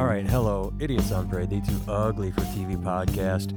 [0.00, 3.52] All right, hello, Idiots on Parade, the Too Ugly for TV podcast.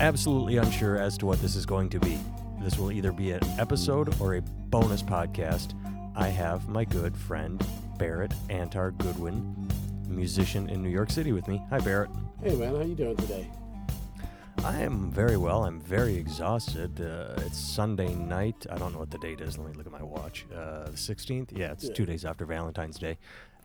[0.00, 2.18] Absolutely unsure as to what this is going to be.
[2.60, 5.74] This will either be an episode or a bonus podcast.
[6.16, 7.64] I have my good friend
[7.96, 9.70] Barrett Antar Goodwin,
[10.08, 11.62] musician in New York City, with me.
[11.70, 12.10] Hi, Barrett.
[12.42, 13.48] Hey man, how you doing today?
[14.64, 15.62] I am very well.
[15.64, 17.00] I'm very exhausted.
[17.00, 18.66] Uh, it's Sunday night.
[18.68, 19.56] I don't know what the date is.
[19.58, 20.44] Let me look at my watch.
[20.52, 21.56] Uh, the 16th?
[21.56, 21.94] Yeah, it's Yeah.
[21.94, 23.18] two days after Valentine's Day.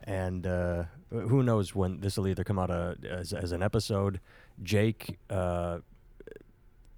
[0.04, 4.20] And uh, who knows when this will either come out uh, as, as an episode.
[4.62, 5.78] Jake, uh,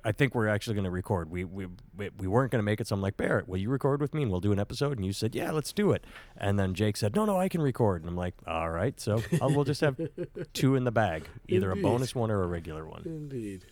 [0.05, 1.31] I think we're actually going to record.
[1.31, 3.71] We, we we we weren't going to make it, so I'm like, Barrett, will you
[3.71, 4.99] record with me and we'll do an episode?
[4.99, 6.05] And you said, yeah, let's do it.
[6.37, 8.03] And then Jake said, no, no, I can record.
[8.03, 9.01] And I'm like, all right.
[9.01, 9.99] So I'll, we'll just have
[10.53, 13.03] two in the bag, either a bonus one or a regular one.
[13.07, 13.65] Indeed.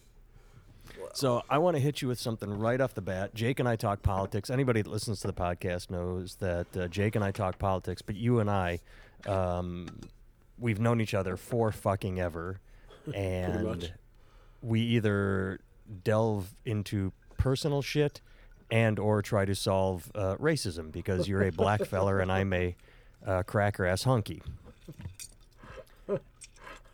[1.14, 3.34] So I want to hit you with something right off the bat.
[3.34, 4.48] Jake and I talk politics.
[4.48, 8.16] Anybody that listens to the podcast knows that uh, Jake and I talk politics, but
[8.16, 8.80] you and I,
[9.26, 9.88] um,
[10.62, 12.60] we've known each other for fucking ever,
[13.14, 13.92] and
[14.62, 15.60] we either
[16.04, 18.20] delve into personal shit
[18.70, 22.74] and or try to solve uh, racism because you're a black feller and I'm a
[23.26, 24.42] uh, cracker ass hunky.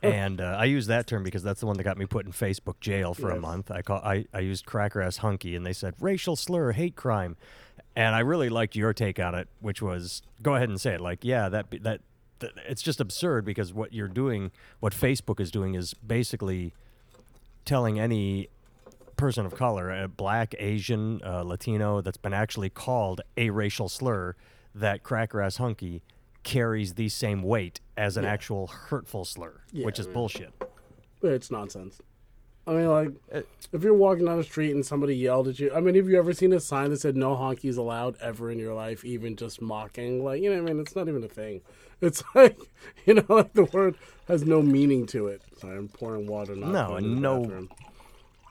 [0.00, 2.32] And uh, I use that term because that's the one that got me put in
[2.32, 3.70] Facebook jail for a month.
[3.70, 7.36] I call I, I used cracker ass hunky, and they said racial slur, hate crime,
[7.96, 11.00] and I really liked your take on it, which was go ahead and say it.
[11.00, 12.00] Like, yeah, that be- that, that
[12.68, 14.50] it's just absurd because what you're doing,
[14.80, 16.72] what Facebook is doing, is basically
[17.64, 18.48] telling any
[19.16, 24.36] person of color, a black, Asian, uh, Latino, that's been actually called a racial slur,
[24.74, 26.02] that cracker ass hunky
[26.44, 28.30] carries the same weight as an Yeah.
[28.32, 30.14] actual hurtful slur, which Yeah, is man.
[30.14, 30.52] bullshit.
[31.22, 32.00] It's nonsense.
[32.66, 33.40] I mean, like, Uh,
[33.72, 36.18] if you're walking down the street and somebody yelled at you, I mean, have you
[36.18, 39.60] ever seen a sign that said "No honkies allowed" ever in your life, even just
[39.60, 40.22] mocking?
[40.22, 41.62] Like, you know, what I mean, it's not even a thing.
[42.00, 42.58] It's like,
[43.06, 43.96] you know, like the word
[44.28, 45.42] has no meaning to it.
[45.58, 46.54] Sorry, I'm pouring water.
[46.54, 47.68] Not No, and no- bathroom.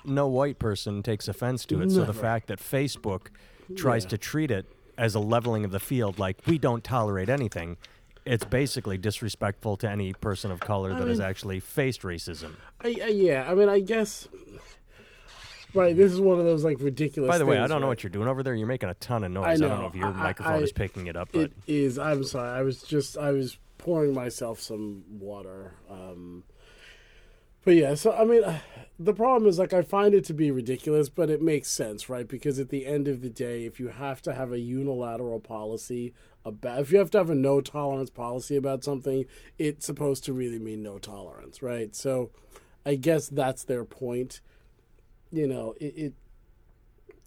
[0.05, 1.91] No white person takes offense to it.
[1.91, 3.27] So the fact that Facebook
[3.75, 4.09] tries Yeah.
[4.11, 4.65] to treat it
[4.97, 7.75] as a leveling of the field, like we don't tolerate anything,
[8.25, 12.53] it's basically disrespectful to any person of color that has actually faced racism.
[12.81, 14.27] I, I, yeah, I mean, I guess.
[15.77, 17.29] Right, this is one of those like ridiculous.
[17.29, 17.91] By the way, I don't know right?
[17.91, 18.53] what you're doing over there.
[18.55, 19.45] You're making a ton of noise.
[19.45, 19.81] I I, don't know.
[19.81, 21.97] know if your I- microphone I- is picking it up, but It is.
[21.99, 22.49] I'm sorry.
[22.49, 23.17] I was just.
[23.17, 25.73] I was pouring myself some water.
[25.89, 26.43] Um,
[27.63, 27.95] but yeah.
[27.95, 28.41] So I mean,
[28.99, 32.27] the problem is like I find it to be ridiculous, but it makes sense, right?
[32.27, 36.13] Because at the end of the day, if you have to have a unilateral policy
[36.45, 39.25] about, if you have to have a no tolerance policy about something,
[39.59, 41.93] it's supposed to really mean no tolerance, right?
[41.95, 42.31] So,
[42.85, 44.39] I guess that's their point.
[45.31, 46.13] You know, it, it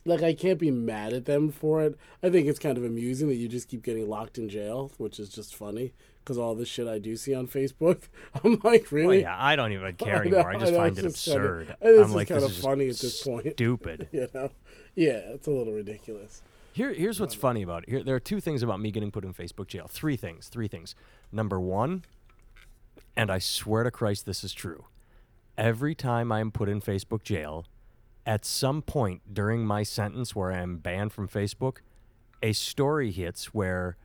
[0.05, 1.99] like I can't be mad at them for it.
[2.23, 5.19] I think it's kind of amusing that you just keep getting locked in jail, which
[5.19, 5.93] is just funny
[6.25, 8.03] because all the shit I do see on Facebook,
[8.43, 9.21] I'm like, well, really?
[9.23, 10.51] yeah, I don't even care I know, anymore.
[10.51, 11.77] I just I know, find it just absurd.
[11.83, 13.47] I'm just like, kinda this is just funny at this point.
[13.53, 14.09] Stupid.
[14.13, 14.51] You know?
[14.95, 16.43] Yeah, it's a little ridiculous.
[16.73, 17.91] Here, here's what's um, funny about it.
[17.91, 19.89] Here, there are two things about me getting put in Facebook jail.
[19.89, 20.49] Three things.
[20.49, 20.95] Three things.
[21.33, 22.05] Number one,
[23.17, 24.87] and I swear to Christ, this is true.
[25.59, 27.67] Every time I'm put in Facebook jail,
[28.27, 31.79] at some point during my sentence where I am banned from Facebook,
[32.43, 33.97] a story hits where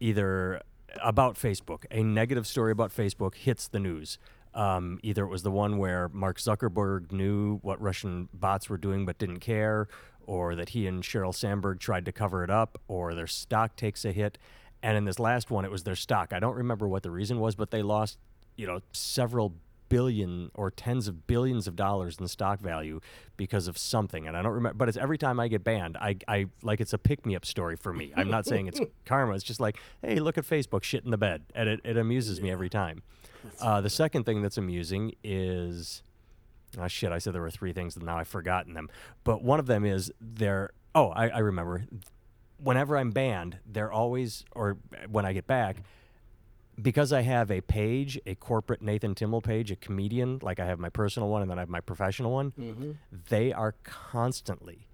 [0.00, 0.62] either
[1.02, 4.18] about Facebook, a negative story about Facebook hits the news.
[4.54, 9.04] Um, either it was the one where Mark Zuckerberg knew what Russian bots were doing
[9.04, 9.88] but didn't care,
[10.26, 14.04] or that he and Sheryl Sandberg tried to cover it up, or their stock takes
[14.04, 14.38] a hit.
[14.82, 16.32] And in this last one, it was their stock.
[16.32, 18.18] I don't remember what the reason was, but they lost,
[18.56, 19.54] you know, several
[19.88, 23.00] billion or tens of billions of dollars in stock value
[23.36, 24.26] because of something.
[24.26, 26.92] And i don't remember but it's every time i get banned i, I like it's
[26.92, 28.12] a pick-me-up story for me.
[28.16, 29.34] I'm not saying it's karma.
[29.34, 32.40] It's just like hey look at facebook shit in the bed and it, it amuses
[32.40, 33.02] me every time.
[33.60, 36.02] Uh, the second thing that's amusing is
[36.78, 38.88] oh shit i said there were three things and now i've forgotten them.
[39.24, 41.86] But one of them is they're oh i, I remember.
[42.60, 44.78] Whenever i'm banned they're always or
[45.08, 45.76] when i get back
[46.80, 50.78] because I have a page, a corporate Nathan Timmel page, a comedian, like I have
[50.78, 52.52] my personal one and then I have my professional one,
[53.28, 54.86] they are constantly,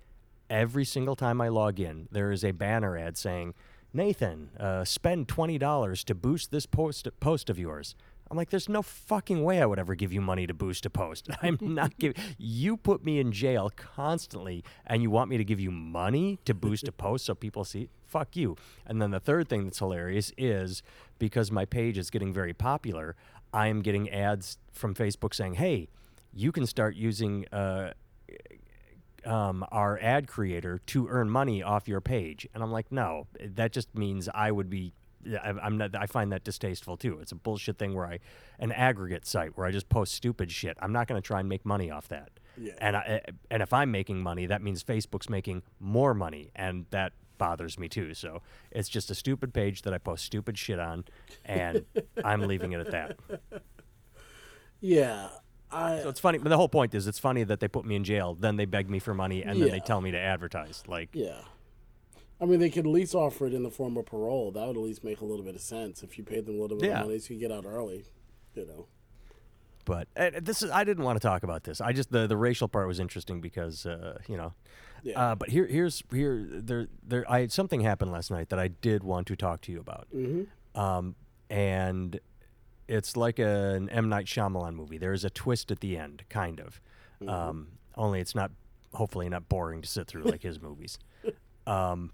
[0.49, 3.55] every single time I log in, there is a banner ad saying,
[3.93, 7.95] Nathan, uh, spend $20 to boost this post, post of yours.
[8.31, 10.91] I'm like, there's no fucking way I would ever give you money to boost a
[10.91, 11.29] post.
[11.43, 12.21] I'm not giving.
[12.39, 16.55] You put me in jail constantly, and you want me to give you money to
[16.55, 17.89] boost a post so people see?
[18.07, 18.57] Fuck you.
[18.87, 20.83] And then the third thing that's hilarious is
[21.19, 23.17] because my page is getting very popular,
[23.53, 25.89] I am getting ads from Facebook saying, "Hey,
[26.33, 27.93] you can start using." Uh,
[29.25, 32.47] um, our ad creator to earn money off your page.
[32.53, 34.93] And I'm like, no, that just means I would be
[35.63, 35.95] I'm not.
[35.95, 37.19] I find that distasteful too.
[37.21, 38.19] It's a bullshit thing where I,
[38.59, 40.77] an aggregate site where I just post stupid shit.
[40.81, 42.31] I'm not going to try and make money off that.
[42.57, 42.73] Yeah.
[42.79, 46.87] And I, eh, and if I'm making money, that means Facebook's making more money, and
[46.91, 48.15] that bothers me too.
[48.15, 51.05] So it's just a stupid page that I post stupid shit on,
[51.45, 51.85] and
[52.25, 53.19] I'm leaving it at that.
[54.81, 55.29] Yeah.
[55.71, 56.39] I So it's funny.
[56.39, 58.67] But the whole point is, it's funny that they put me in jail, then they
[58.67, 60.83] beg me for money, and then they tell me to advertise.
[60.87, 61.41] Like, yeah.
[62.45, 64.53] I mean, they could at least offer it in the form of parole.
[64.53, 66.63] That would at least make a little bit of sense if you paid them a
[66.63, 67.01] little bit Yeah.
[67.01, 68.05] of money so you could get out early.
[68.55, 68.87] You know.
[69.85, 70.71] but uh, this is.
[70.71, 71.81] I didn't want to talk about this.
[71.81, 74.53] I just the the racial part was interesting because uh, you know.
[75.03, 75.21] Yeah.
[75.21, 77.31] Uh, but here, here's here there there.
[77.31, 80.07] I something happened last night that I did want to talk to you about.
[80.15, 80.81] mm-hmm.
[80.81, 81.15] um,
[81.51, 82.21] and
[82.89, 84.99] it's like a, an M Night Shyamalan movie.
[84.99, 86.81] There is a twist at the end, kind of.
[87.27, 88.51] Um, only it's not,
[88.93, 90.99] hopefully, not boring to sit through like his movies.
[91.67, 92.13] Um,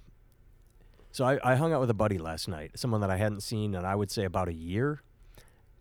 [1.12, 3.74] so I, I hung out with a buddy last night, someone that I hadn't seen
[3.74, 5.02] in I would say about a year,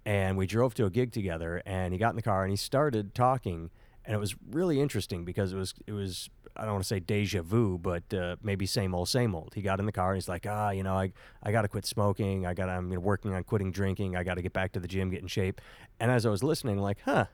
[0.05, 1.61] and we drove to a gig together.
[1.65, 3.69] And he got in the car and he started talking,
[4.05, 6.99] and it was really interesting because it was it was I don't want to say
[6.99, 9.53] deja vu, but uh, maybe same old, same old.
[9.53, 11.67] He got in the car and he's like, ah, you know, I I got to
[11.67, 12.45] quit smoking.
[12.45, 14.15] I got I'm you know, working on quitting drinking.
[14.15, 15.61] I got to get back to the gym, get in shape.
[15.99, 17.25] And as I was listening, like, huh,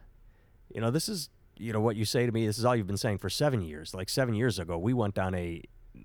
[0.74, 2.46] you know, this is you know what you say to me.
[2.46, 3.94] This is all you've been saying for seven years.
[3.94, 5.62] Like seven years ago, we went down a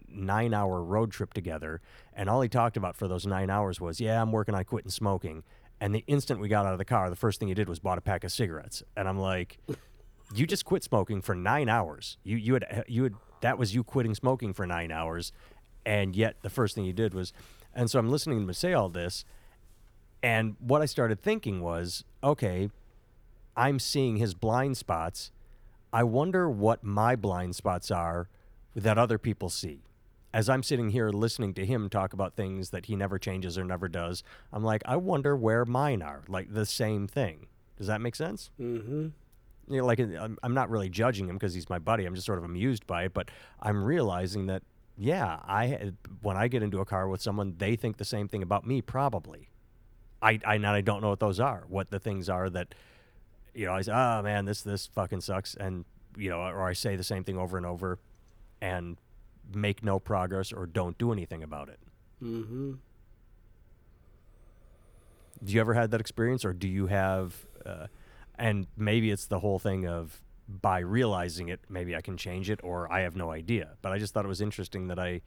[0.09, 1.81] nine hour road trip together,
[2.15, 4.91] and all he talked about for those nine hours was, yeah, I'm working on quitting
[4.91, 5.43] smoking.
[5.81, 7.79] And the instant we got out of the car, the first thing he did was
[7.79, 8.83] bought a pack of cigarettes.
[8.97, 9.59] And I'm like,
[10.35, 12.19] you just quit smoking for nine hours.
[12.23, 15.33] You you had you had that was you quitting smoking for nine hours,
[15.85, 17.33] and yet the first thing you did was,
[17.75, 19.25] and so I'm listening to him say all this,
[20.23, 22.71] and what I started thinking was, okay,
[23.57, 25.33] I'm seeing his blind spots.
[25.93, 28.29] I wonder what my blind spots are
[28.75, 29.83] that other people see.
[30.33, 33.65] As I'm sitting here listening to him talk about things that he never changes or
[33.65, 34.23] never does,
[34.53, 36.23] I'm like, I wonder where mine are.
[36.29, 37.47] Like the same thing.
[37.77, 38.51] Does that make sense?
[38.61, 39.09] Mm-hmm.
[39.69, 42.05] you know, like I'm, I'm not really judging him because he's my buddy.
[42.05, 43.15] I'm just sort of amused by it.
[43.15, 43.31] But
[43.61, 44.63] I'm realizing that,
[44.97, 48.43] yeah, I when I get into a car with someone, they think the same thing
[48.43, 48.83] about me.
[48.83, 49.49] Probably.
[50.23, 51.65] I I now I don't know what those are.
[51.69, 52.75] What the things are that,
[53.55, 56.75] you know, I say, oh man, this this fucking sucks, and you know, or I
[56.75, 57.99] say the same thing over and over,
[58.61, 58.97] and
[59.55, 61.79] make no progress or don't do anything about it.
[62.23, 62.73] Mm-hmm.
[65.43, 67.35] Do you ever had that experience, or do you have?
[67.65, 67.87] Uh,
[68.39, 72.61] and maybe it's the whole thing of by realizing it, maybe I can change it,
[72.63, 73.77] or I have no idea.
[73.83, 75.23] But I just thought it was interesting that I,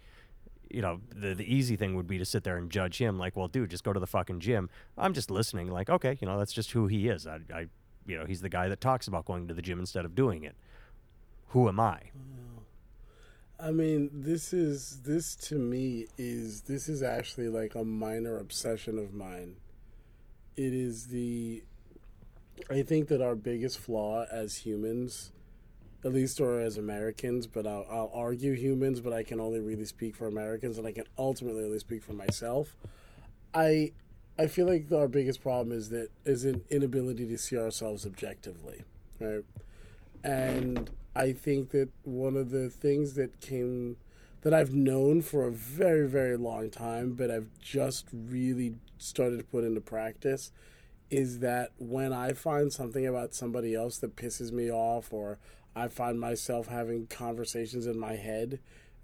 [0.70, 3.36] you know, the the easy thing would be to sit there and judge him, like,
[3.36, 4.70] well, dude, just go to the fucking gym.
[4.98, 7.26] I'm just listening, like, okay, you know, that's just who he is.
[7.26, 7.68] I, I
[8.06, 10.44] you know, he's the guy that talks about going to the gym instead of doing
[10.44, 10.56] it.
[11.50, 12.02] Who am I?
[13.64, 19.00] I mean, this is this to me is this is actually like a minor obsession
[19.00, 19.56] of mine.
[20.58, 21.64] It is the
[22.70, 25.32] I think that our biggest flaw as humans,
[26.04, 29.86] at least or as Americans, but I'll, I'll argue humans, but I can only really
[29.86, 32.76] speak for Americans, and I can ultimately only speak for myself.
[33.54, 33.94] I
[34.38, 38.84] I feel like our biggest problem is that is an inability to see ourselves objectively,
[39.22, 39.46] right?
[40.22, 43.98] And I think that one of the things that came
[44.42, 49.44] that I've known for a very very long time, but I've just really started to
[49.46, 50.52] put into practice
[51.10, 55.38] is that when I find something about somebody else that pisses me off, or
[55.76, 58.60] I find myself having conversations in my head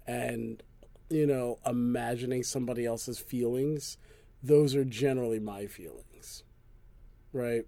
[0.06, 0.60] and,
[1.08, 3.96] you know, imagining somebody else's feelings,
[4.42, 6.42] those are generally my feelings.
[7.32, 7.66] Right?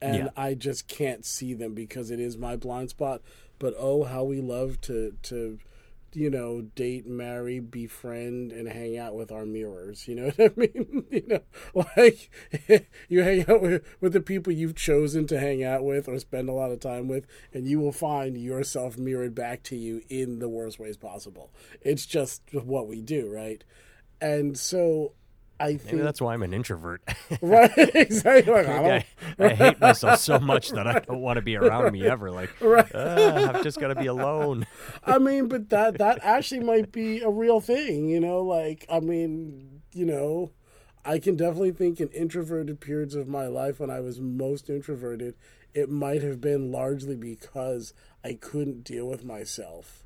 [0.00, 0.28] And Yeah.
[0.36, 3.20] I just can't see them because it is my blind spot.
[3.58, 5.58] But oh, how we love to, to,
[6.12, 10.06] you know, date, marry, befriend, and hang out with our mirrors.
[10.06, 11.04] You know what I mean?
[11.10, 12.30] you know, like
[13.08, 16.48] you hang out with, with the people you've chosen to hang out with or spend
[16.48, 20.38] a lot of time with, and you will find yourself mirrored back to you in
[20.38, 21.50] the worst ways possible.
[21.80, 23.64] It's just what we do, right?
[24.20, 25.12] And so
[25.60, 27.02] I Maybe think that's why I'm an introvert.
[27.40, 28.52] right, exactly.
[28.52, 29.04] Like, I
[29.38, 32.30] I, I hate myself so much that I don't want to be around me ever.
[32.30, 32.90] Like, Right.
[32.94, 34.66] "Ah, I've just got to be alone.
[35.04, 38.42] I mean, but that that actually might be a real thing, you know.
[38.42, 40.50] Like, I mean, you know,
[41.04, 45.34] I can definitely think in introverted periods of my life when I was most introverted,
[45.72, 47.92] it might have been largely because
[48.24, 50.04] I couldn't deal with myself.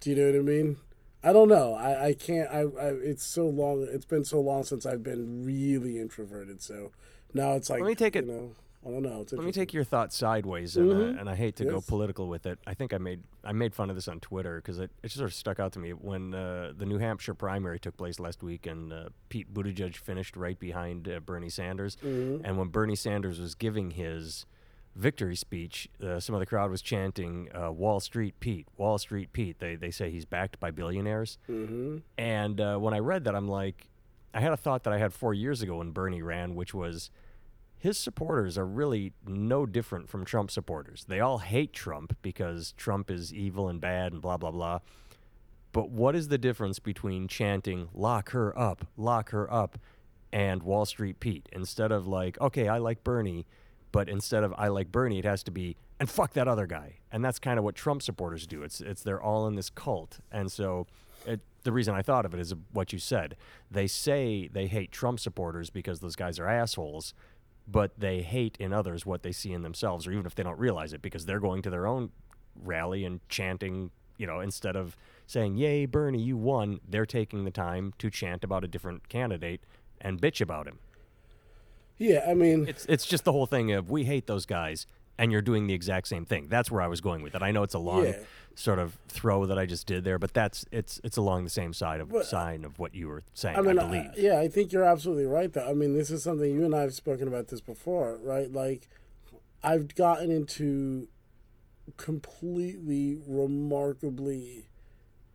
[0.00, 0.76] Do you know what I mean?
[1.22, 1.74] I don't know.
[1.74, 2.48] I, I can't.
[2.50, 3.86] I, I it's so long.
[3.90, 6.62] It's been so long since I've been really introverted.
[6.62, 6.92] So
[7.34, 8.54] now it's like Let me take you it- know,
[8.86, 9.22] I don't know.
[9.22, 11.16] It's Let me take your thoughts sideways, and, Mhm.
[11.16, 12.60] uh, and I hate to go political with it.
[12.68, 15.28] I think I made I made fun of this on Twitter because it, it sort
[15.28, 18.66] of stuck out to me when uh, the New Hampshire primary took place last week,
[18.66, 21.96] and uh, Pete Buttigieg finished right behind uh, Bernie Sanders.
[22.04, 22.42] Mhm.
[22.44, 24.46] And when Bernie Sanders was giving his
[24.98, 29.32] victory speech, uh, some of the crowd was chanting uh, "Wall Street Pete, Wall Street
[29.32, 31.38] Pete." They they say he's backed by billionaires.
[31.48, 32.02] Mhm.
[32.18, 33.88] And uh, when I read that, I'm like,
[34.34, 37.10] I had a thought that I had four years ago when Bernie ran, which was
[37.78, 41.04] his supporters are really no different from Trump supporters.
[41.08, 44.80] They all hate Trump because Trump is evil and bad and blah, blah, blah.
[45.70, 49.78] But what is the difference between chanting, lock her up, lock her up,
[50.32, 51.48] and Wall Street Pete?
[51.52, 53.46] Instead of like, okay, I like Bernie,
[53.92, 56.98] but instead of I like Bernie, it has to be, and fuck that other guy.
[57.10, 58.62] And that's kind of what Trump supporters do.
[58.62, 60.18] It's, it's they're all in this cult.
[60.30, 60.86] And so
[61.26, 63.36] it, the reason I thought of it is what you said.
[63.70, 67.14] They say they hate Trump supporters because those guys are assholes,
[67.66, 70.58] but they hate in others what they see in themselves, or even if they don't
[70.58, 72.10] realize it, because they're going to their own
[72.62, 77.50] rally and chanting, you know, instead of saying, Yay, Bernie, you won, they're taking the
[77.50, 79.60] time to chant about a different candidate
[80.00, 80.78] and bitch about him.
[81.98, 84.86] Yeah, I mean, It's it's just the whole thing of we hate those guys
[85.18, 86.46] and you're doing the exact same thing.
[86.48, 87.42] That's where I was going with it.
[87.42, 88.18] I know it's a long Yeah.
[88.54, 91.72] sort of throw that I just did there, but that's it's it's along the same
[91.72, 94.10] side of But, sign of what you were saying, I mean, I believe.
[94.16, 95.52] yeah, I think you're absolutely right.
[95.52, 98.50] Though I mean, this is something you and I have spoken about this before, right?
[98.52, 98.88] Like,
[99.62, 101.08] I've gotten into
[101.96, 104.68] completely, remarkably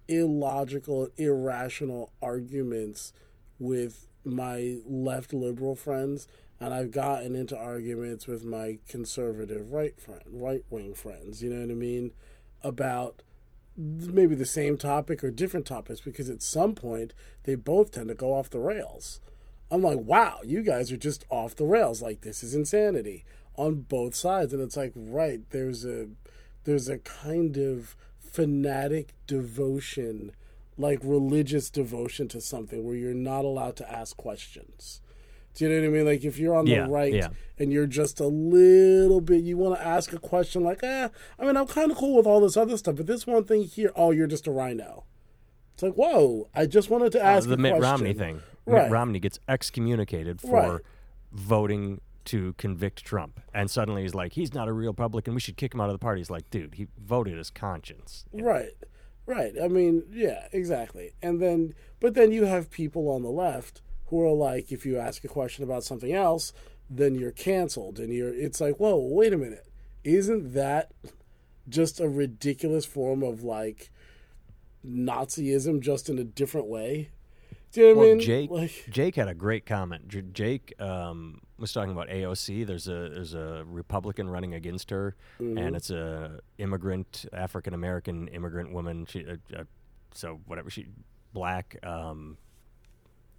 [0.08, 3.12] illogical, irrational arguments
[3.60, 6.28] with my left liberal friends,
[6.64, 11.44] and I've gotten into arguments with my conservative right friend, right wing friends.
[11.44, 12.12] You know what I mean?
[12.64, 13.22] About
[13.76, 18.16] maybe the same topic or different topics because at some point they both tend to
[18.16, 19.20] go off the rails.
[19.70, 22.02] I'm like, wow, you guys are just off the rails.
[22.02, 23.26] Like this is insanity
[23.58, 26.08] on both sides, and it's like, right, there's a
[26.64, 30.32] there's a kind of fanatic devotion,
[30.78, 35.02] like religious devotion to something where you're not allowed to ask questions.
[35.56, 36.06] Do you know what I mean?
[36.06, 37.28] Like if you're on Yeah, the right yeah.
[37.60, 41.46] and you're just a little bit, you want to ask a question like, eh, I
[41.46, 43.92] mean, I'm kind of cool with all this other stuff, but this one thing here,
[43.96, 45.04] oh, you're just a RINO.
[45.76, 47.92] It's like, whoa, I just wanted to ask Uh, the Mitt question.
[47.92, 48.42] Romney thing.
[48.66, 48.84] Right.
[48.84, 50.82] Mitt Romney gets excommunicated for Right.
[51.32, 55.34] voting to convict Trump, and suddenly he's like, he's not a real Republican.
[55.34, 56.22] We should kick him out of the party.
[56.22, 58.26] He's like, dude, he voted his conscience.
[58.32, 58.72] Right.
[59.26, 59.54] Right.
[59.62, 61.12] I mean, yeah, exactly.
[61.22, 64.98] And then, but then you have people on the left who are like, if you
[64.98, 66.54] ask a question about something else,
[66.90, 68.00] then you're canceled.
[68.00, 69.68] And you're, it's like, whoa, wait a minute.
[70.04, 70.92] Isn't that
[71.70, 73.90] just a ridiculous form of like
[74.86, 77.10] Nazism just in a different way?
[77.72, 78.20] Do you know what Well, I mean?
[78.22, 80.08] Jake Like, Jake had a great comment.
[80.08, 82.68] J- Jake um, was talking about AOC.
[82.68, 85.58] There's a there's a Republican running against her, Mm-hmm.
[85.58, 89.06] and it's a immigrant African American immigrant woman.
[89.08, 89.64] She uh, uh,
[90.14, 90.86] so whatever she
[91.34, 91.78] black.
[91.82, 92.38] Um,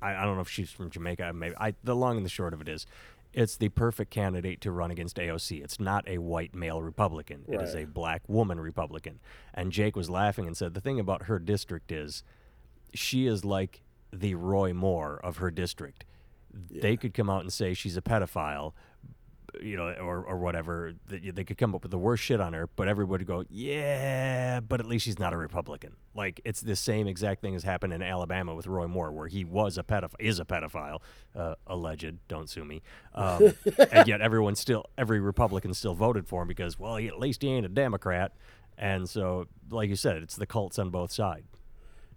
[0.04, 1.32] I, I don't know if she's from Jamaica.
[1.32, 1.75] Maybe I.
[1.82, 2.87] The long and the short of it is,
[3.32, 5.64] it's the perfect candidate to run against AOC.
[5.64, 7.44] It's not a white male Republican.
[7.49, 9.18] It is a black woman Republican.
[9.52, 12.23] And Jake was laughing and said the thing about her district is
[12.92, 13.82] she is like
[14.12, 16.04] the Roy Moore of her district.
[16.70, 18.73] They could come out and say she's a pedophile,
[19.62, 20.92] you know, or, or whatever.
[21.06, 23.44] They they could come up with the worst shit on her, but everybody would go,
[23.50, 25.96] yeah, but at least she's not a Republican.
[26.14, 29.44] Like it's the same exact thing as happened in Alabama with Roy Moore, where he
[29.44, 31.00] was a pedophile, is a pedophile,
[31.37, 32.14] uh, alleged.
[32.28, 32.82] Don't sue me.
[33.14, 33.52] Um,
[33.90, 37.42] and yet everyone still, every Republican still voted for him because, well, he, at least
[37.42, 38.32] he ain't a Democrat.
[38.76, 41.46] And so, like you said, it's the cults on both sides.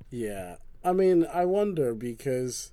[0.10, 0.58] yeah.
[0.84, 2.72] I mean, I wonder because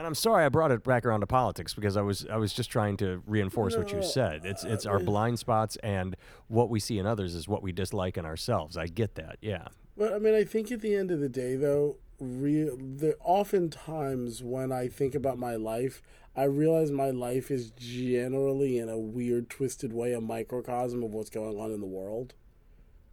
[0.00, 2.54] And I'm sorry I brought it back around to politics because I was I was
[2.54, 4.46] just trying to reinforce what you said.
[4.46, 6.16] It's it's our uh, uh, blind spots and
[6.48, 8.78] what we see in others is what we dislike in ourselves.
[8.78, 9.36] I get that.
[9.42, 9.68] Yeah.
[9.98, 14.42] But I mean, I think at the end of the day, though, real the oftentimes
[14.42, 16.00] when I think about my life,
[16.34, 21.28] I realize my life is generally in a weird, twisted way a microcosm of what's
[21.28, 22.32] going on in the world.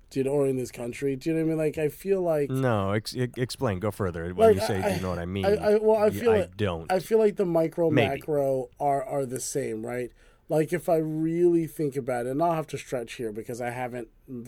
[0.10, 1.16] Do you know, or in this country?
[1.18, 1.58] Do you know what I mean?
[1.58, 3.80] Like, I feel like No, ex- explain.
[3.80, 4.34] Go further.
[4.34, 5.46] When Like, you say, I- do you know what I mean?
[5.46, 6.90] I, I well, I feel I like, don't.
[6.92, 8.08] I feel like the micro Maybe.
[8.20, 10.12] macro are are the same, right?
[10.50, 13.72] Like if I really think about it, and I'll have to stretch here because I
[13.72, 14.08] haven't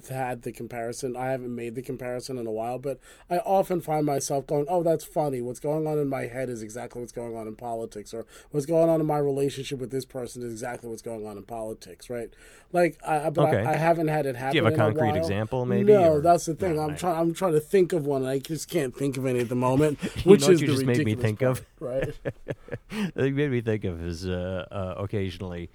[0.10, 1.16] had the comparison.
[1.16, 4.84] I haven't made the comparison in a while, but I often find myself going, "Oh,
[4.84, 5.42] that's funny.
[5.42, 8.66] What's going on in my head is exactly what's going on in politics, or what's
[8.66, 12.10] going on in my relationship with this person is exactly what's going on in politics."
[12.10, 12.30] Right?
[12.72, 13.64] Like, I, but Okay.
[13.66, 14.52] I, I haven't had it happen.
[14.52, 15.16] Do you have a concrete while.
[15.16, 16.76] example, maybe, No, or- that's the thing.
[16.76, 17.18] No, I'm trying.
[17.20, 19.56] I'm trying to think of one, and I just can't think of any at the
[19.56, 20.00] moment.
[20.26, 21.66] Which is you the just made me think of?
[21.80, 22.14] right?
[22.92, 25.70] it made me think of is uh, uh, occasionally,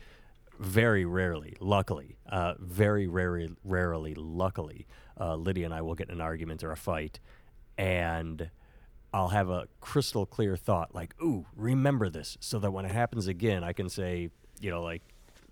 [0.59, 4.87] very rarely, luckily, uh, very rarely, rarely, luckily,
[5.21, 7.21] uh, Lydia and I will get in an argument or a fight,
[7.79, 8.51] and
[9.13, 13.27] I'll have a crystal clear thought like, "Ooh, remember this," so that when it happens
[13.27, 14.31] again, I can say,
[14.61, 15.03] you know, like,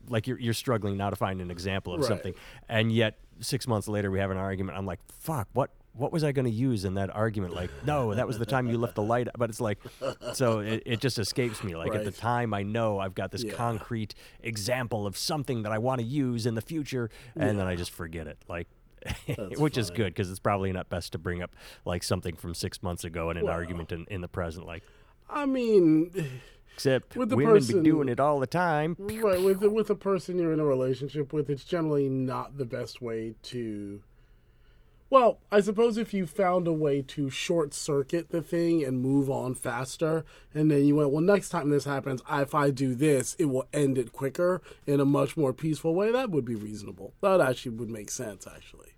[0.09, 2.09] like you're you're struggling now to find an example of Right.
[2.09, 2.35] something,
[2.69, 4.77] and yet six months later we have an argument.
[4.79, 7.55] I'm like, "Fuck, what?" What was I going to use in that argument?
[7.55, 9.29] Like, no, that was the time you left the light.
[9.37, 9.79] But it's like,
[10.33, 11.77] so it, it just escapes me.
[11.77, 13.53] Like at the time, I know I've got this Yeah.
[13.53, 17.77] concrete example of something that I want to use in the future, and then I
[17.77, 18.39] just forget it.
[18.49, 18.69] Like,
[19.59, 22.83] which is good because it's probably not best to bring up like something from six
[22.83, 23.53] months ago in an Well.
[23.53, 24.65] argument in, in the present.
[24.65, 24.85] Like,
[25.29, 26.11] I mean,
[26.75, 28.97] except With the women be person- doing it all the time.
[28.99, 32.65] right with the, with a person you're in a relationship with, it's generally not the
[32.65, 34.01] best way to.
[35.13, 39.29] Well, I suppose if you found a way to short circuit the thing and move
[39.29, 43.37] on faster, and then you went, well, next time this happens, if I do this,
[43.39, 46.11] it will end it quicker in a much more peaceful way.
[46.11, 47.13] That would be reasonable.
[47.21, 48.95] That actually would make sense, actually.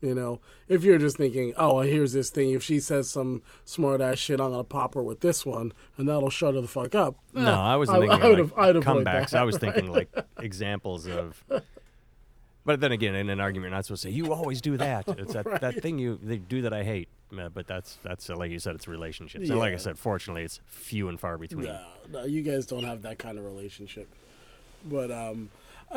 [0.00, 2.50] You know, if you're just thinking, oh, here's this thing.
[2.50, 6.08] If she says some smart ass shit, I'm gonna pop her with this one, and
[6.08, 7.14] that'll shut her the fuck up.
[7.32, 9.30] No, Eh, I was thinking I like I'd comebacks.
[9.30, 9.72] that, I was right?
[9.72, 11.44] thinking like examples of.
[12.68, 15.08] But then again, in an argument, you're not supposed to say you always do that.
[15.18, 17.08] It's that, that thing you they do that I hate.
[17.32, 19.48] Uh, but that's that's uh, like you said, it's relationships.
[19.48, 21.64] And like I said, fortunately, it's few and far between.
[21.64, 24.06] No, no, you guys don't have that kind of relationship.
[24.84, 25.48] But um,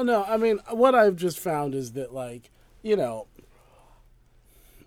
[0.01, 2.49] no, I mean, what I've just found is that like,
[2.83, 3.27] you know,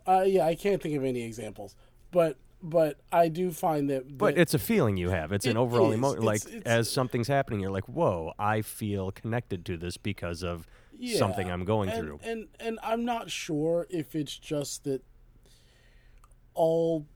[0.07, 1.75] uh, yeah, I can't think of any examples,
[2.11, 4.17] but but I do find that.
[4.17, 5.33] But it's a feeling you have.
[5.33, 6.23] It's an overall emotion.
[6.23, 8.33] Like It's- as something's happening, you're like, "Whoa!
[8.39, 10.67] I feel connected to this because of
[11.17, 15.05] something I'm going and, through." And and I'm not sure if it's just that
[16.55, 17.07] all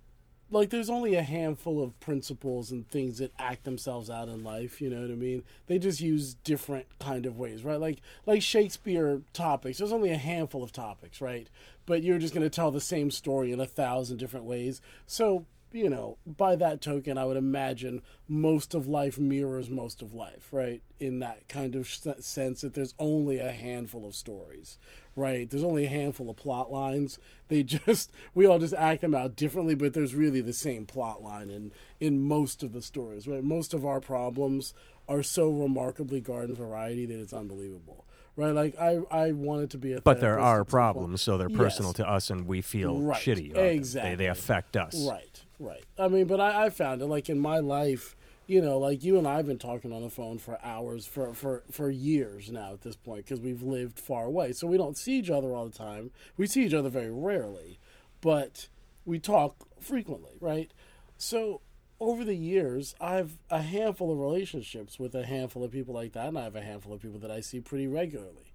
[0.50, 4.80] like there's only a handful of principles and things that act themselves out in life,
[4.80, 5.42] you know what I mean?
[5.66, 7.80] They just use different kind of ways, right?
[7.80, 11.48] Like like Shakespeare topics, there's only a handful of topics, right?
[11.86, 14.80] But you're just going to tell the same story in a thousand different ways.
[15.06, 20.14] So, you know, by that token, I would imagine most of life mirrors most of
[20.14, 20.82] life, right?
[20.98, 24.78] In that kind of sense that there's only a handful of stories,
[25.16, 25.48] right?
[25.48, 27.18] There's only a handful of plot lines.
[27.48, 31.22] They just we all just act them out differently, but there's really the same plot
[31.22, 33.44] line in in most of the stories, right?
[33.44, 34.74] Most of our problems
[35.08, 38.04] are so remarkably garden variety that it's unbelievable.
[38.36, 40.00] Right, like I, I wanted to be a.
[40.00, 40.68] But there are at some point.
[40.68, 41.96] problems, so they're personal Yes.
[41.96, 43.52] to us, and we feel Right, shitty.
[43.52, 43.54] Them.
[43.64, 44.14] They, exactly.
[44.14, 44.94] they affect us.
[45.10, 45.84] Right, right.
[45.98, 48.16] I mean, but I, I found it like in my life,
[48.46, 51.34] you know, like you and I have been talking on the phone for hours for
[51.34, 54.96] for for years now at this point because we've lived far away, so we don't
[54.96, 56.10] see each other all the time.
[56.36, 57.78] We see each other very rarely,
[58.20, 58.68] but
[59.04, 60.72] we talk frequently, right?
[61.16, 61.60] So
[62.00, 66.28] over the years, I've a handful of relationships with a handful of people like that,
[66.28, 68.52] and I have a handful of people that I see pretty regularly.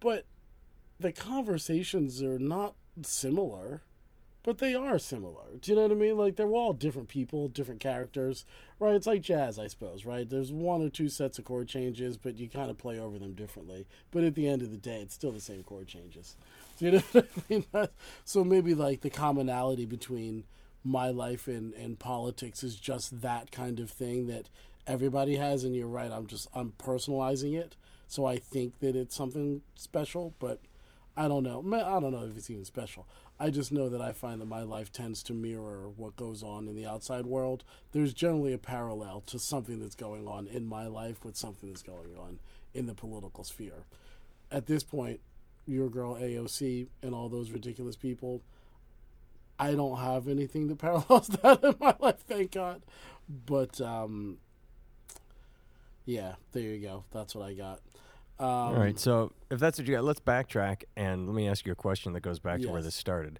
[0.00, 0.24] But
[0.98, 3.82] the conversations are not similar,
[4.44, 5.56] but they are similar.
[5.60, 6.16] Do you know what I mean?
[6.16, 8.44] Like they're all different people, different characters,
[8.78, 8.94] right?
[8.94, 10.28] It's like jazz, I suppose, right?
[10.28, 13.32] There's one or two sets of chord changes, but you kind of play over them
[13.32, 13.86] differently.
[14.12, 16.36] But at the end of the day, it's still the same chord changes.
[16.78, 17.64] Do you know what I mean?
[18.24, 20.44] So maybe like the commonality between
[20.84, 24.50] my life and, and politics is just that kind of thing that
[24.86, 27.74] everybody has and you're right i'm just i'm personalizing it
[28.06, 30.60] so i think that it's something special but
[31.16, 33.06] i don't know i don't know if it's even special
[33.38, 36.68] i just know that i find that my life tends to mirror what goes on
[36.68, 40.86] in the outside world there's generally a parallel to something that's going on in my
[40.86, 42.38] life with something that's going on
[42.72, 43.84] in the political sphere
[44.50, 45.20] at this point
[45.66, 48.42] your girl aoc and all those ridiculous people
[49.58, 52.82] I don't have anything that parallels that in my life, thank God.
[53.28, 54.38] But um,
[56.04, 57.04] yeah, there you go.
[57.12, 57.80] That's what I got.
[58.38, 58.98] Um, All right.
[58.98, 62.12] So if that's what you got, let's backtrack and let me ask you a question
[62.14, 63.38] that goes back to where this started.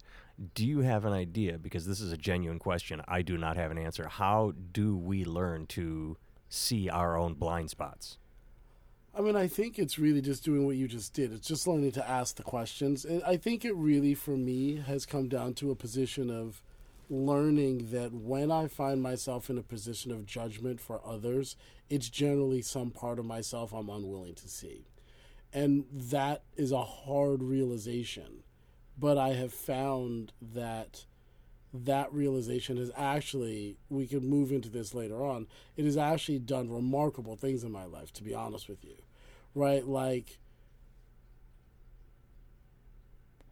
[0.54, 1.59] Do you have an idea?
[1.59, 3.02] Because this is a genuine question.
[3.09, 4.09] I do not have an answer.
[4.09, 6.16] How do we learn to
[6.48, 8.18] see our own blind spots?
[9.16, 11.33] I mean, I think it's really just doing what you just did.
[11.33, 13.04] It's just learning to ask the questions.
[13.04, 16.62] And I think it really, for me, has come down to a position of
[17.10, 21.56] learning that when I find myself in a position of judgment for others,
[21.90, 24.86] it's generally some part of myself I'm unwilling to see.
[25.52, 28.42] and that is a hard realization.
[28.98, 31.06] But I have found that
[31.72, 36.70] that realization has actually we could move into this later on it has actually done
[36.70, 38.94] remarkable things in my life to be honest with you
[39.54, 40.38] right like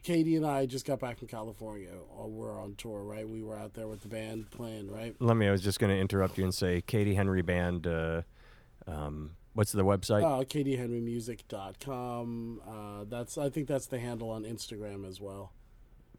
[0.02, 1.90] katie and i just got back from california
[2.26, 5.48] we're on tour right we were out there with the band playing right Let me.
[5.48, 7.86] I was just going to interrupt you and say, Katie Henry Band.
[7.86, 8.22] Uh,
[8.86, 10.22] um, what's the website?
[10.24, 15.52] uh, katiehenrymusic.com uh, that's i think that's the handle on instagram as well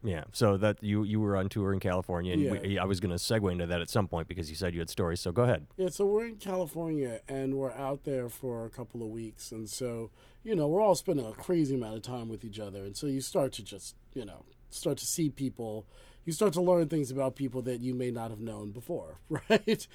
[0.04, 0.24] yeah.
[0.32, 2.52] So that you you were on tour in California, and Yeah.
[2.52, 4.80] we, I was going to segue into that at some point because you said you
[4.80, 5.20] had stories.
[5.20, 5.66] So go ahead.
[5.76, 9.50] Yeah, so we're in California and we're out there for a couple of weeks.
[9.50, 10.10] And so,
[10.42, 12.84] you know, we're all spending a crazy amount of time with each other.
[12.84, 15.86] And so you start to just, you know, start to see people.
[16.26, 19.18] You start to learn things about people that you may not have known before,
[19.50, 19.86] right?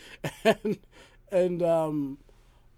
[0.43, 0.79] And,
[1.31, 2.17] and, um,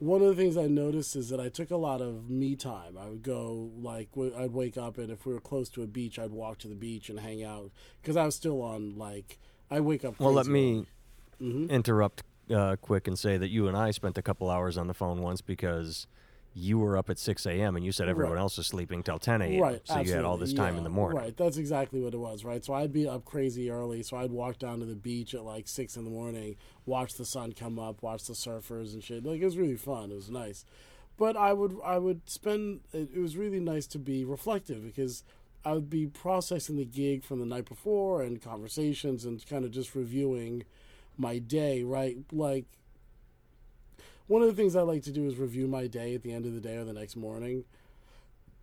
[0.02, 2.98] one of the things I noticed is that I took a lot of me time.
[3.00, 5.88] I would go like w- I'd wake up and if we were close to a
[5.88, 7.70] beach, I'd walk to the beach and hang out
[8.02, 9.38] because I was still on like
[9.70, 10.20] I wake up.
[10.20, 10.86] Well, let me.
[11.42, 11.70] Mhm.
[11.70, 14.94] interrupt uh, quick and say that you and I spent a couple hours on the
[14.94, 16.06] phone once because
[16.54, 17.78] you were up at 6 a.m.
[17.78, 18.42] and you said everyone Right.
[18.42, 19.62] else was sleeping till 10 a.m.
[19.62, 19.82] Right.
[19.86, 21.18] So you had all this time in the morning.
[21.18, 21.38] Right.
[21.38, 22.44] That's exactly what it was.
[22.44, 22.64] Right.
[22.66, 24.04] So I'd be up crazy early.
[24.04, 27.24] So I'd walk down to the beach at like six in the morning, watch the
[27.26, 29.26] sun come up, watch the surfers and shit.
[29.26, 30.12] Like it was really fun.
[30.12, 30.66] It was nice.
[31.18, 32.82] But I would I would spend.
[32.92, 35.24] It, it was really nice to be reflective because
[35.64, 39.72] I would be processing the gig from the night before and conversations and kind of
[39.72, 40.64] just reviewing
[41.18, 41.84] my day.
[41.84, 42.18] Right.
[42.34, 42.66] Like
[44.32, 46.46] one of the things I like to do is review my day at the end
[46.46, 47.66] of the day or the next morning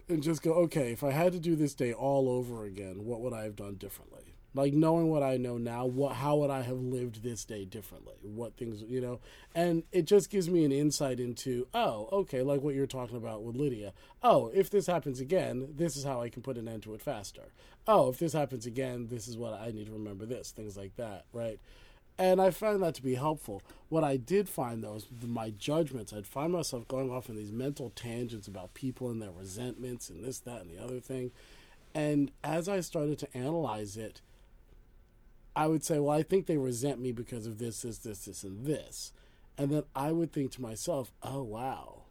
[0.09, 3.21] and just go, okay, if I had to do this day all over again, what
[3.21, 4.35] would I have done differently?
[4.55, 8.15] Like knowing what I know now, what how would I have lived this day differently?
[8.23, 9.21] What things, you know?
[9.55, 13.43] And it just gives me an insight into, oh, okay, like what you're talking about
[13.43, 13.93] with Lydia.
[14.23, 17.03] Oh, if this happens again, this is how I can put an end to it
[17.03, 17.53] faster.
[17.87, 20.97] Oh, if this happens again, this is what I need to remember this, things like
[20.97, 21.61] that, right?
[22.19, 23.63] And I found that to be helpful.
[23.89, 26.13] What I did find, though, is my judgments.
[26.13, 30.25] I'd find myself going off in these mental tangents about people and their resentments and
[30.25, 31.31] this, that, and the other thing.
[31.95, 34.21] And as I started to analyze it,
[35.55, 38.43] I would say, well, I think they resent me because of this, this, this, this,
[38.43, 39.13] and this.
[39.57, 42.03] And then I would think to myself, oh, wow,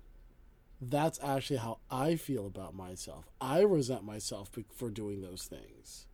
[0.81, 3.29] that's actually how I feel about myself.
[3.41, 6.06] I resent myself for doing those things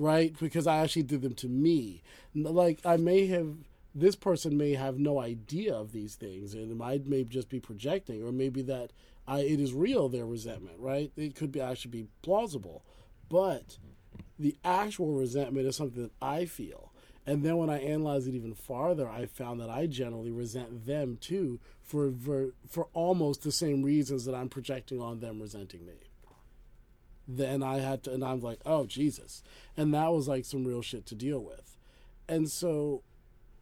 [0.00, 0.34] right?
[0.40, 2.02] Because I actually did them to me.
[2.34, 3.54] Like I may have
[3.94, 7.60] this person may have no idea of these things, and it might may just be
[7.60, 8.92] projecting, or maybe that
[9.28, 11.12] I it is real their resentment, right?
[11.16, 12.82] It could be actually be plausible,
[13.28, 13.76] but
[14.38, 16.92] the actual resentment is something that I feel.
[17.26, 21.18] And then when I analyze it even farther, I found that I generally resent them
[21.20, 26.09] too for for, for almost the same reasons that I'm projecting on them resenting me
[27.36, 29.42] then I had to, and I'm like, oh Jesus,
[29.76, 31.76] and that was like some real shit to deal with,
[32.28, 33.02] and so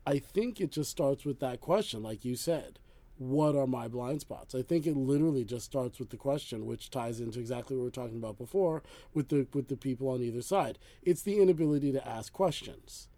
[0.06, 2.78] I think it just starts with that question, like you said,
[3.18, 4.54] what are my blind spots?
[4.54, 7.86] I think it literally just starts with the question, which ties into exactly what we
[7.86, 10.78] were talking about before with the with the people on either side.
[11.02, 13.08] It's the inability to ask questions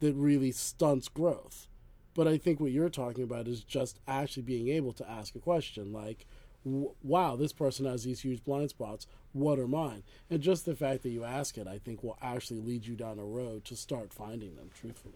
[0.00, 1.66] that really stunts growth.
[2.14, 5.40] But I think what you're talking about is just actually being able to ask a
[5.40, 6.24] question like,
[6.64, 9.06] wow, this person has these huge blind spots.
[9.38, 10.02] What are mine?
[10.30, 13.18] And just the fact that you ask it, I think, will actually lead you down
[13.18, 15.14] a road to start finding them, truthfully.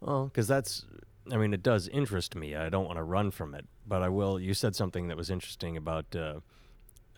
[0.00, 0.84] Well, because that's,
[1.30, 2.54] I mean, it does interest me.
[2.54, 4.38] I don't want to run from it, but I will.
[4.38, 6.40] You said something that was interesting about uh,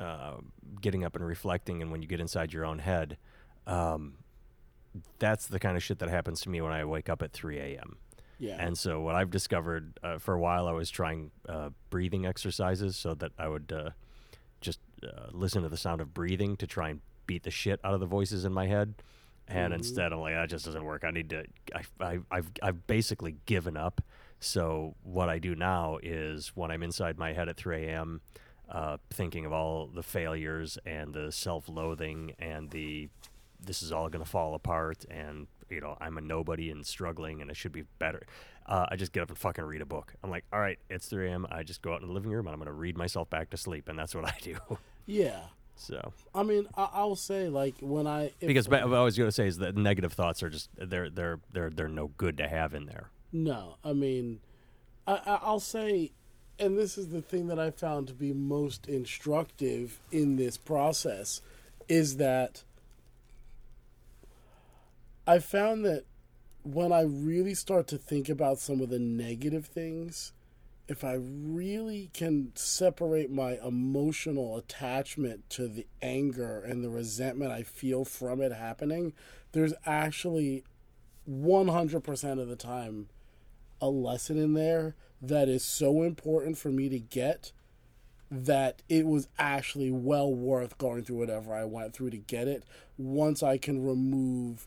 [0.00, 0.36] uh,
[0.80, 3.18] getting up and reflecting, and when you get inside your own head,
[3.66, 4.18] um,
[5.18, 7.58] that's the kind of shit that happens to me when I wake up at 3
[7.58, 7.96] a.m.
[8.38, 8.56] Yeah.
[8.58, 12.96] And so, what I've discovered uh, for a while, I was trying uh, breathing exercises
[12.96, 13.90] so that I would uh,
[15.04, 18.00] uh, listen to the sound of breathing to try and beat the shit out of
[18.00, 18.94] the voices in my head.
[19.46, 19.76] And Mhm.
[19.78, 21.04] instead, I'm like, that just doesn't work.
[21.04, 21.44] I need to.
[21.74, 24.02] I, I, I've, I've basically given up.
[24.40, 28.20] So what I do now is when I'm inside my head at 3 a.m.,
[28.68, 33.08] uh, thinking of all the failures and the self-loathing and the
[33.64, 37.40] this is all going to fall apart and you know i'm a nobody and struggling
[37.42, 38.22] and i should be better.
[38.66, 40.14] Uh, i just get up and fucking read a book.
[40.22, 42.46] I'm like all right it's 3 a.m i just go out in the living room
[42.46, 43.88] and i'm going to read myself back to sleep.
[43.88, 44.56] And that's what i do.
[45.06, 45.40] Yeah.
[45.74, 46.12] so.
[46.34, 49.32] I mean, I, I'll say like when I if, because what i was going to
[49.32, 52.74] say is that negative thoughts are just they're they're they're they're no good to have
[52.74, 53.08] in there.
[53.32, 54.40] No, I mean,
[55.06, 56.12] I- I'll say,
[56.58, 61.40] and this is the thing that I found to be most instructive in this process,
[61.88, 62.64] is that
[65.28, 66.06] I found that
[66.62, 70.32] when I really start to think about some of the negative things,
[70.88, 77.62] if I really can separate my emotional attachment to the anger and the resentment I
[77.62, 79.12] feel from it happening,
[79.52, 80.64] there's actually
[81.30, 83.10] 100% of the time
[83.82, 87.52] a lesson in there that is so important for me to get
[88.30, 92.64] that it was actually well worth going through whatever I went through to get it
[92.96, 94.66] once I can remove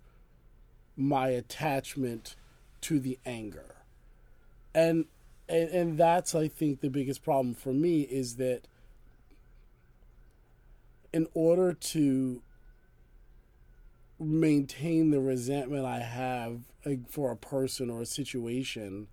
[1.02, 2.36] my attachment
[2.82, 3.76] to the anger.
[4.74, 5.06] And
[5.48, 8.68] and, and that's I think the biggest problem for me is that
[11.14, 12.42] in order to
[14.20, 16.62] maintain the resentment I have
[17.10, 19.08] for a person or a situation,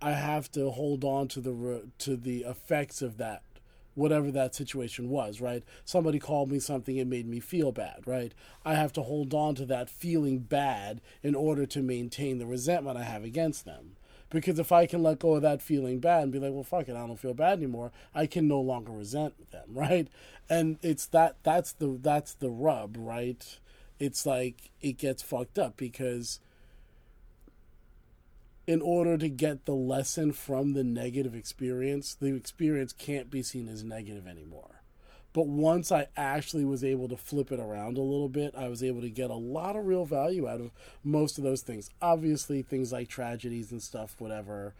[0.00, 3.42] I have to hold on to the to the effects of that
[3.94, 5.62] whatever that situation was, right?
[5.84, 8.32] Somebody called me something and made me feel bad, right?
[8.64, 12.98] I have to hold on to that feeling bad in order to maintain the resentment
[12.98, 13.96] I have against them.
[14.30, 16.88] Because if I can let go of that feeling bad and be like, well, fuck
[16.88, 20.08] it, I don't feel bad anymore, I can no longer resent them, right?
[20.50, 23.58] And it's that that's the that's the rub, right?
[24.00, 26.40] It's like it gets fucked up because
[28.66, 33.68] in order to get the lesson from the negative experience, the experience can't be seen
[33.68, 34.82] as negative anymore.
[35.34, 38.84] But once I actually was able to flip it around a little bit, I was
[38.84, 40.70] able to get a lot of real value out of
[41.02, 41.90] most of those things.
[42.00, 44.74] Obviously, things like tragedies and stuff, whatever.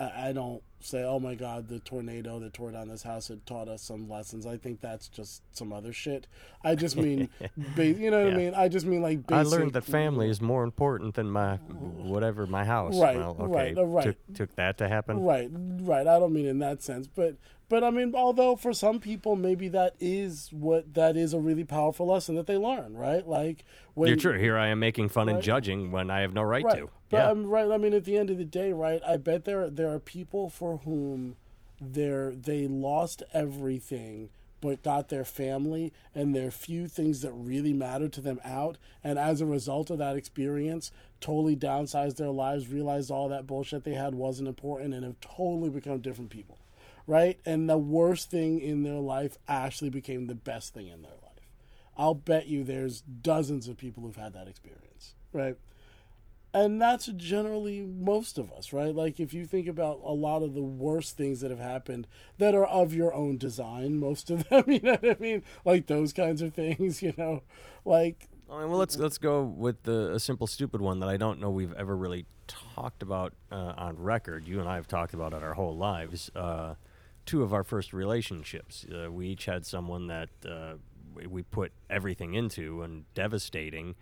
[0.00, 3.68] I, don't say, oh my God, the tornado that tore down this house had taught
[3.68, 4.46] us some lessons.
[4.46, 6.26] I think that's just some other shit.
[6.62, 7.28] I just mean,
[7.76, 8.34] ba- you know what yeah.
[8.34, 8.54] I mean?
[8.54, 12.46] I just mean like basic, I learned that family is more important than my whatever
[12.46, 12.98] my house.
[12.98, 14.04] Right, well, okay, right, right.
[14.04, 15.20] Took, took that to happen.
[15.20, 16.06] Right, right.
[16.06, 17.36] I don't mean in that sense, but
[17.68, 21.64] but I mean, although for some people, maybe that is what that is a really
[21.64, 23.26] powerful lesson that they learn, right?
[23.26, 24.38] Like when you're true.
[24.38, 25.34] Here I am making fun right?
[25.34, 26.78] and judging when I have no right, right.
[26.78, 26.90] to.
[27.10, 27.30] But yeah.
[27.30, 27.70] I'm right.
[27.70, 29.02] I mean, at the end of the day, right?
[29.06, 31.36] I bet there there are people for whom
[31.80, 38.08] they're they lost everything but got their family and their few things that really matter
[38.08, 43.10] to them out and as a result of that experience totally downsized their lives realized
[43.10, 46.58] all that bullshit they had wasn't important and have totally become different people
[47.08, 47.40] right?
[47.46, 51.48] And the worst thing in their life actually became the best thing in their life.
[51.96, 55.56] I'll bet you there's dozens of people who've had that experience, right?
[56.52, 58.94] And that's generally most of us, right?
[58.94, 62.54] Like if you think about a lot of the worst things that have happened that
[62.54, 65.42] are of your own design, most of them, you know what I mean?
[65.64, 67.42] Like those kinds of things, you know,
[67.84, 68.28] like.
[68.50, 71.38] I mean, well, let's let's go with the a simple stupid one that I don't
[71.38, 74.46] know we've ever really talked about uh, on record.
[74.46, 76.30] You and I have talked about it our whole lives.
[76.34, 76.74] Uh,
[77.28, 78.86] two of our first relationships.
[78.90, 80.72] Uh, we each had someone that uh,
[81.28, 83.94] we put everything into and devastating,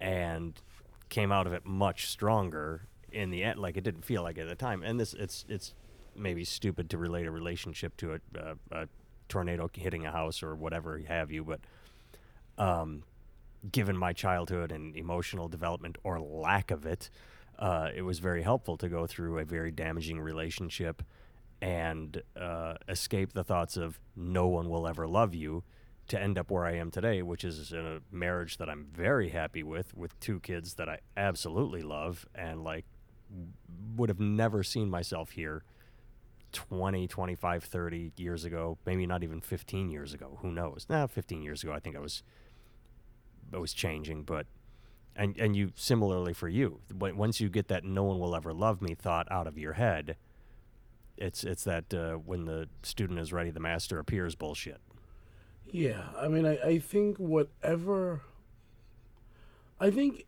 [0.00, 0.60] and
[1.08, 3.60] came out of it much stronger in the end.
[3.60, 4.82] Like it didn't feel like at the time.
[4.82, 5.72] And this, it's it's
[6.16, 8.88] maybe stupid to relate a relationship to a, a, a
[9.28, 11.60] tornado hitting a house or whatever have you, but
[12.58, 13.04] um,
[13.70, 17.08] given my childhood and emotional development or lack of it,
[17.56, 21.04] uh, it was very helpful to go through a very damaging relationship
[21.64, 25.64] and uh, escape the thoughts of no one will ever love you
[26.06, 29.30] to end up where I am today, which is in a marriage that I'm very
[29.30, 32.84] happy with, with two kids that I absolutely love, and like
[33.96, 35.64] would have never seen myself here
[36.52, 40.38] 20, 25, 30 years ago, maybe not even 15 years ago.
[40.42, 40.84] Who knows?
[40.90, 42.22] Now, nah, 15 years ago, I think I was
[43.54, 44.46] I was changing, but
[45.16, 48.82] and and you similarly for you, once you get that no one will ever love
[48.82, 50.16] me thought out of your head,
[51.16, 54.80] it's it's that uh, when the student is ready, the master appears bullshit.
[55.66, 58.20] Yeah, I mean, I, I think whatever.
[59.80, 60.26] I think,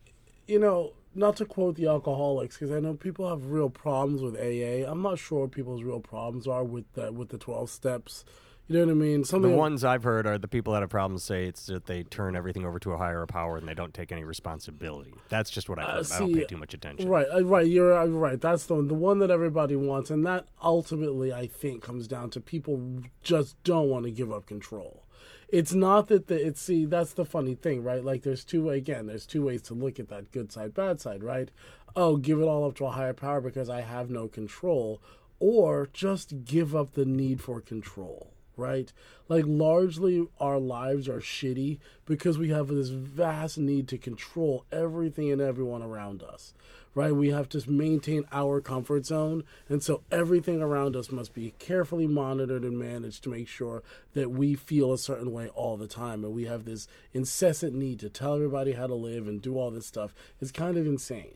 [0.49, 4.35] you know, not to quote the alcoholics, because I know people have real problems with
[4.35, 4.91] AA.
[4.91, 8.25] I'm not sure what people's real problems are with that with the twelve steps
[8.69, 9.25] you know what I mean?
[9.25, 12.03] Something the ones I've heard are the people that have problems say it's that they
[12.03, 15.15] turn everything over to a higher power and they don't take any responsibility.
[15.29, 15.99] That's just what uh, heard.
[15.99, 17.09] Uh, see, I don't pay too much attention.
[17.09, 17.67] Right, uh, right.
[17.67, 18.41] You're uh, right.
[18.41, 22.41] That's the the one that everybody wants, and that ultimately, I think, comes down to
[22.41, 25.05] people just don't want to give up control.
[25.49, 28.05] It's not that the it's see that's the funny thing, right?
[28.05, 31.23] Like there's two again, there's two ways to look at that good side, bad side,
[31.23, 31.53] right?
[31.95, 35.01] Oh, give it all up to a higher power because I have no control,
[35.39, 38.93] or just give up the need for control right?
[39.29, 45.31] Like, largely our lives are shitty because we have this vast need to control everything
[45.31, 46.55] and everyone around us,
[46.95, 47.15] right?
[47.15, 49.45] We have to maintain our comfort zone.
[49.69, 53.83] And so everything around us must be carefully monitored and managed to make sure
[54.15, 56.25] that we feel a certain way all the time.
[56.25, 59.71] And we have this incessant need to tell everybody how to live and do all
[59.71, 60.15] this stuff.
[60.41, 61.35] It's kind of insane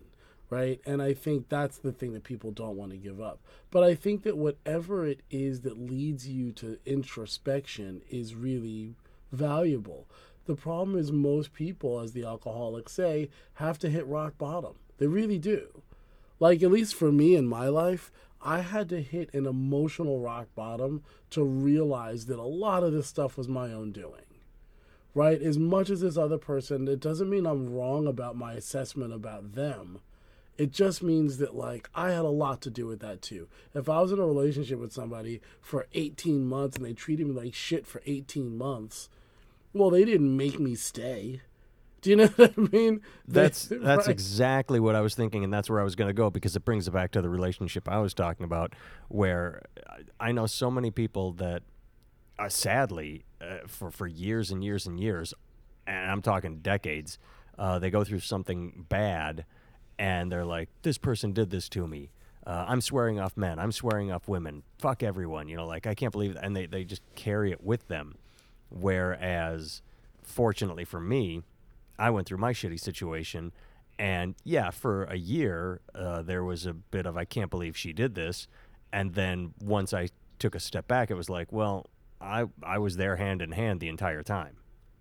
[0.51, 0.81] right?
[0.85, 3.39] And I think that's the thing that people don't want to give up.
[3.71, 8.97] But I think that whatever it is that leads you to introspection is really
[9.33, 10.09] valuable.
[10.47, 14.75] The problem is most people, as the alcoholics say, have to hit rock bottom.
[14.99, 15.83] They really do.
[16.41, 18.11] Like, at least for me in my life,
[18.43, 23.07] I had to hit an emotional rock bottom to realize that a lot of this
[23.07, 24.25] stuff was my own doing.
[25.15, 25.41] Right?
[25.41, 29.55] As much as this other person, it doesn't mean I'm wrong about my assessment about
[29.55, 30.01] them.
[30.59, 33.49] It just means that, like, I had a lot to do with that too.
[33.75, 37.33] If I was in a relationship with somebody for 18 months and they treated me
[37.33, 39.09] like shit for 18 months,
[39.73, 41.41] well, they didn't make me stay.
[42.03, 43.01] Do you know what I mean?
[43.27, 44.13] That's They- that's right.
[44.13, 46.65] exactly what I was thinking, and that's where I was going to go because it
[46.65, 48.75] brings it back to the relationship I was talking about,
[49.09, 49.63] where
[50.19, 51.63] I- know so many people that,
[52.39, 55.33] uh, sadly, uh, for for years and years and years,
[55.87, 57.19] and I'm talking decades,
[57.59, 59.45] uh, they go through something bad,
[60.01, 62.11] and they're like, "This person did this to me."
[62.47, 63.59] Uh, I'm swearing off men.
[63.59, 64.63] I'm swearing off women.
[64.79, 65.47] Fuck everyone.
[65.47, 66.45] You know, like I can't believe, that.
[66.45, 68.17] and they they just carry it with them.
[68.71, 69.83] Whereas,
[70.23, 71.43] fortunately for me,
[71.99, 73.53] I went through my shitty situation,
[73.99, 77.93] and yeah, for a year uh, there was a bit of I can't believe she
[77.93, 78.49] did this,
[78.93, 80.09] and then once I
[80.39, 81.87] took a step back, it was like, well,
[82.23, 84.57] I I was there hand in hand the entire time.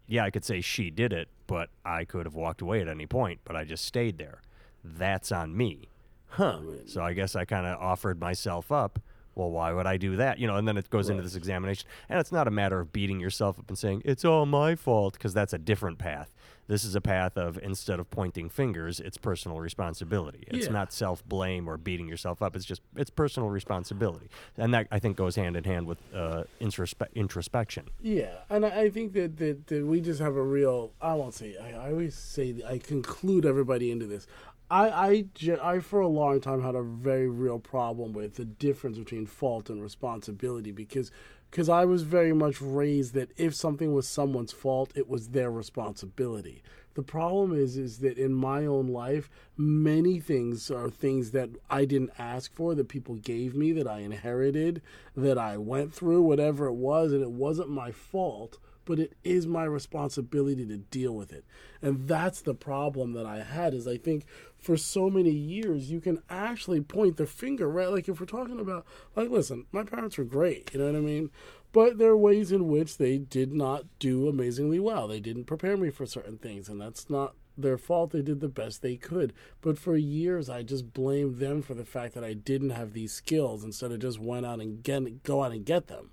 [0.08, 3.06] Yeah, I could say she did it, but I could have walked away at any
[3.06, 4.42] point, but I just stayed there.
[4.84, 5.90] That's on me,
[6.30, 6.60] huh?
[6.88, 9.00] So I guess I kind of offered myself up.
[9.36, 10.38] Well, why would I do that?
[10.40, 12.92] You know, and then it goes into this examination, and it's not a matter of
[12.92, 16.34] beating yourself up and saying it's all my fault because that's a different path.
[16.68, 20.44] This is a path of instead of pointing fingers, it's personal responsibility.
[20.48, 20.74] It's Yeah.
[20.74, 22.56] not self blame or beating yourself up.
[22.56, 26.44] It's just it's personal responsibility, and that I think goes hand in hand with uh,
[26.62, 27.86] introspe- introspection.
[28.02, 30.92] Yeah, and I I think that, that, that we just have a real.
[31.02, 31.56] I won't say.
[31.58, 32.62] I, I always say.
[32.68, 34.28] I conclude everybody into this.
[34.72, 35.26] I, I,
[35.64, 39.70] I, for a long time, had a very real problem with the difference between fault
[39.70, 41.12] and responsibility because,
[41.50, 45.50] because I was very much raised that if something was someone's fault, it was their
[45.50, 46.62] responsibility.
[46.94, 51.86] The problem is, is that in my own life, many things are things that I
[51.86, 54.82] didn't ask for, that people gave me, that I inherited,
[55.16, 59.46] that I went through, whatever it was, and it wasn't my fault but it is
[59.46, 61.46] my responsibility to deal with it.
[61.80, 64.26] And that's the problem that I had is I think
[64.58, 67.92] for so many years you can actually point the finger, right?
[67.92, 71.02] Like if we're talking about like listen, my parents were great, you know what I
[71.02, 71.30] mean?
[71.72, 75.08] But there are ways in which they did not do amazingly well.
[75.08, 78.10] They didn't prepare me for certain things and that's not their fault.
[78.10, 79.34] They did the best they could.
[79.62, 83.14] But for years I just blamed them for the fact that I didn't have these
[83.14, 86.10] skills instead of just went out and get go out and get them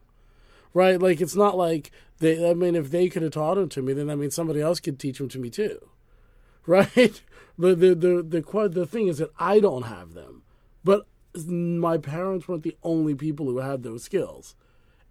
[0.76, 1.00] right?
[1.00, 2.48] Like it's not like they.
[2.48, 4.80] I mean, if they could have taught them to me, then that means somebody else
[4.80, 5.78] could teach them to me too,
[6.66, 7.20] right?
[7.58, 10.42] But the the the the, the thing is that I don't have them,
[10.84, 11.06] but
[11.46, 14.54] my parents weren't the only people who had those skills,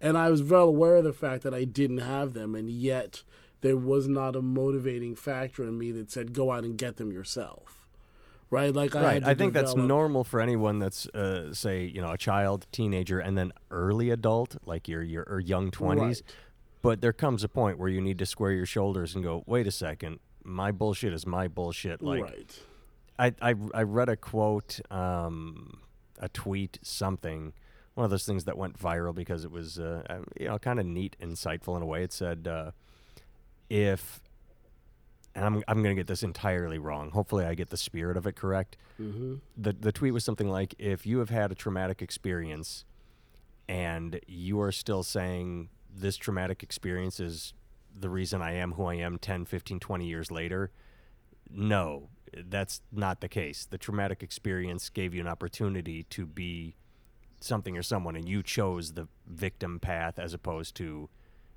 [0.00, 3.22] and I was well aware of the fact that I didn't have them, and yet
[3.60, 7.10] there was not a motivating factor in me that said go out and get them
[7.10, 7.82] yourself.
[8.48, 9.24] Right, like I right.
[9.24, 13.36] I think that's normal for anyone that's, uh, say, you know, a child, teenager, and
[13.36, 16.22] then early adult, like your your or young twenties.
[16.24, 16.32] Right.
[16.86, 19.66] But there comes a point where you need to square your shoulders and go, wait
[19.66, 22.00] a second, my bullshit is my bullshit.
[22.00, 22.60] Like right.
[23.18, 25.80] I, I I read a quote, um,
[26.20, 27.52] a tweet, something,
[27.94, 30.78] one of those things that went viral because it was, uh, uh, you know, kind
[30.78, 32.04] of neat, insightful in a way.
[32.04, 32.70] It said, uh,
[33.68, 34.20] if,
[35.34, 37.10] and I'm I'm gonna get this entirely wrong.
[37.10, 38.76] Hopefully, I get the spirit of it correct.
[39.00, 39.36] Mm-hmm.
[39.56, 42.84] The the tweet was something like, if you have had a traumatic experience,
[43.68, 47.54] and you are still saying this traumatic experience is
[47.98, 50.70] the reason I am who I am 10, 15, 20 years later,
[51.50, 52.08] no,
[52.48, 53.66] that's not the case.
[53.68, 56.76] The traumatic experience gave you an opportunity to be
[57.40, 61.08] something or someone, and you chose the victim path as opposed to,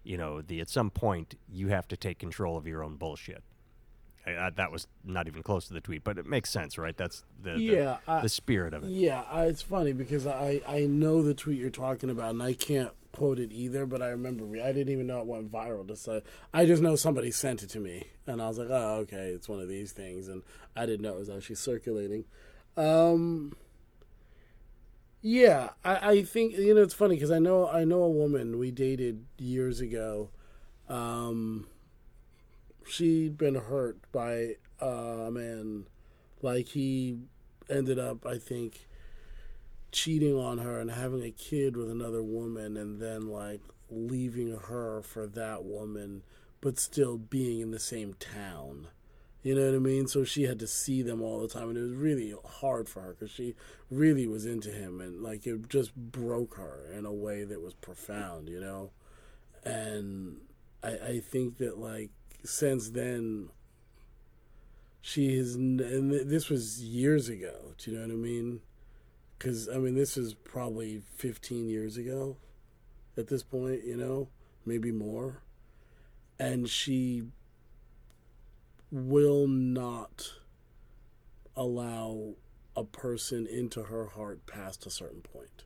[0.04, 3.43] you know, the at some point you have to take control of your own bullshit.
[4.25, 6.95] I, I, that was not even close to the tweet, but it makes sense, right?
[6.95, 8.89] That's the the, Yeah, I- the spirit of it.
[8.89, 12.91] Yeah, it's funny because I I know the tweet you're talking about, and I can't
[13.13, 13.86] quote it either.
[13.86, 15.88] But I remember re- I didn't even know it went viral.
[15.88, 16.22] Just uh,
[16.54, 19.50] I just know somebody sent it to me, and I was like, oh, okay, it's
[19.50, 20.43] one of these things, and
[20.76, 22.26] I didn't know it was actually circulating.
[22.78, 23.56] Um,
[25.22, 28.58] yeah, I, I think you know it's funny because I know I know a woman
[28.58, 30.30] we dated years ago.
[30.88, 31.67] Um,
[32.88, 35.86] she'd been hurt by uh, a man,
[36.41, 37.19] like he
[37.69, 38.88] ended up, I think,
[39.91, 45.02] cheating on her and having a kid with another woman, and then like leaving her
[45.02, 46.23] for that woman,
[46.62, 48.87] but still being in the same town.
[49.42, 50.08] You know what I mean?
[50.08, 53.02] So she had to see them all the time, and it was really hard for
[53.02, 53.56] her because she
[53.90, 57.73] really was into him, and like it just broke her in a way that was
[57.73, 58.92] profound, you know.
[59.63, 60.42] And
[60.83, 62.10] I, I think that like
[62.44, 63.50] since then,
[65.02, 65.79] she has, and
[66.12, 67.73] this was years ago.
[67.77, 68.62] Do you know what I mean?
[69.40, 72.37] Because I mean, this is probably fifteen years ago,
[73.17, 74.27] at this point, you know,
[74.65, 75.42] maybe more,
[76.37, 77.23] and she
[78.92, 80.33] will not
[81.56, 82.35] allow
[82.75, 85.63] a person into her heart past a certain point.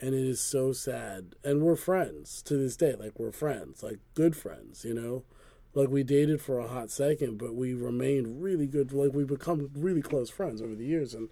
[0.00, 1.34] And it is so sad.
[1.42, 2.94] And we're friends to this day.
[2.94, 5.24] Like, we're friends, like good friends, you know?
[5.72, 8.92] Like, we dated for a hot second, but we remained really good.
[8.92, 11.14] Like, we've become really close friends over the years.
[11.14, 11.30] And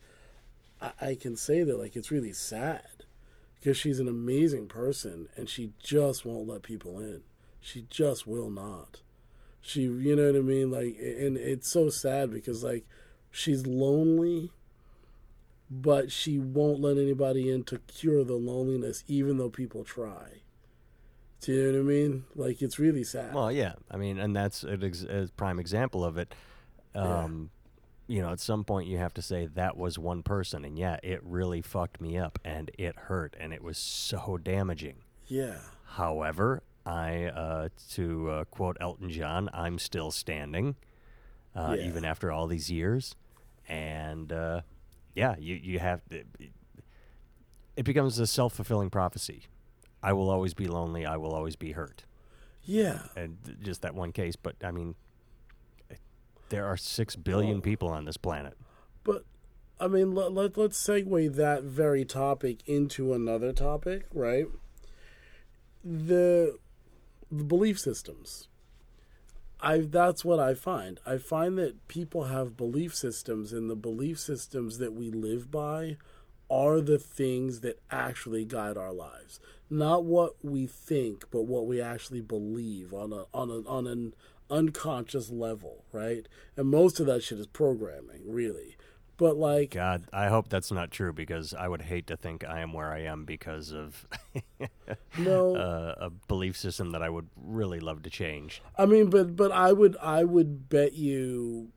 [1.00, 2.82] I, I can say that, like, it's really sad
[3.64, 7.22] because she's an amazing person and she just won't let people in.
[7.60, 9.00] She just will not.
[9.62, 10.70] She you know what i mean?
[10.70, 12.84] Like and it's so sad because like
[13.30, 14.52] she's lonely
[15.70, 20.42] but she won't let anybody in to cure the loneliness even though people try.
[21.40, 22.24] Do you know what i mean?
[22.36, 23.32] Like it's really sad.
[23.32, 23.72] Well yeah.
[23.90, 24.74] I mean and that's a,
[25.08, 26.34] a prime example of it.
[26.94, 27.04] Um
[27.50, 27.53] yeah.
[28.06, 30.98] You know at some point you have to say that was one person and yeah
[31.02, 34.96] it really fucked me up and it hurt and it was so damaging
[35.26, 40.76] yeah however I, uh, to uh, quote Elton John, I'm still standing,
[41.56, 41.86] uh, yeah.
[41.86, 43.14] even after all these years.
[43.68, 44.62] And uh,
[45.14, 46.24] yeah, you, you have, to,
[47.76, 49.44] it becomes a self fulfilling prophecy.
[50.02, 51.06] I will always be lonely.
[51.06, 52.04] I will always be hurt.
[52.62, 53.00] Yeah.
[53.16, 54.36] And just that one case.
[54.36, 54.94] But I mean,
[56.48, 58.56] there are six billion people on this planet.
[59.02, 59.24] But
[59.80, 64.46] I mean, let, let, let's segue that very topic into another topic, right?
[65.84, 66.58] The
[67.30, 68.48] the belief systems.
[69.60, 71.00] I that's what I find.
[71.06, 75.96] I find that people have belief systems and the belief systems that we live by
[76.50, 79.40] are the things that actually guide our lives.
[79.70, 84.14] Not what we think, but what we actually believe on a on a on an
[84.50, 86.26] unconscious level, right?
[86.56, 88.76] And most of that shit is programming, really.
[89.16, 92.60] But like God, I hope that's not true because I would hate to think I
[92.60, 94.06] am where I am because of
[95.18, 98.60] no uh, a belief system that I would really love to change.
[98.76, 101.70] I mean, but but I would I would bet you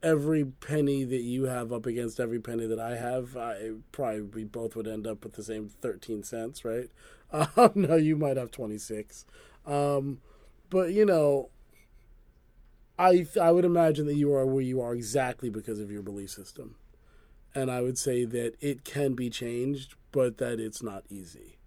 [0.00, 4.44] every penny that you have up against every penny that I have, I probably we
[4.44, 6.90] both would end up with the same thirteen cents, right?
[7.32, 9.26] Um, no, you might have twenty six,
[9.66, 10.20] um,
[10.70, 11.50] but you know,
[12.98, 16.30] I I would imagine that you are where you are exactly because of your belief
[16.30, 16.76] system,
[17.54, 21.58] and I would say that it can be changed, but that it's not easy.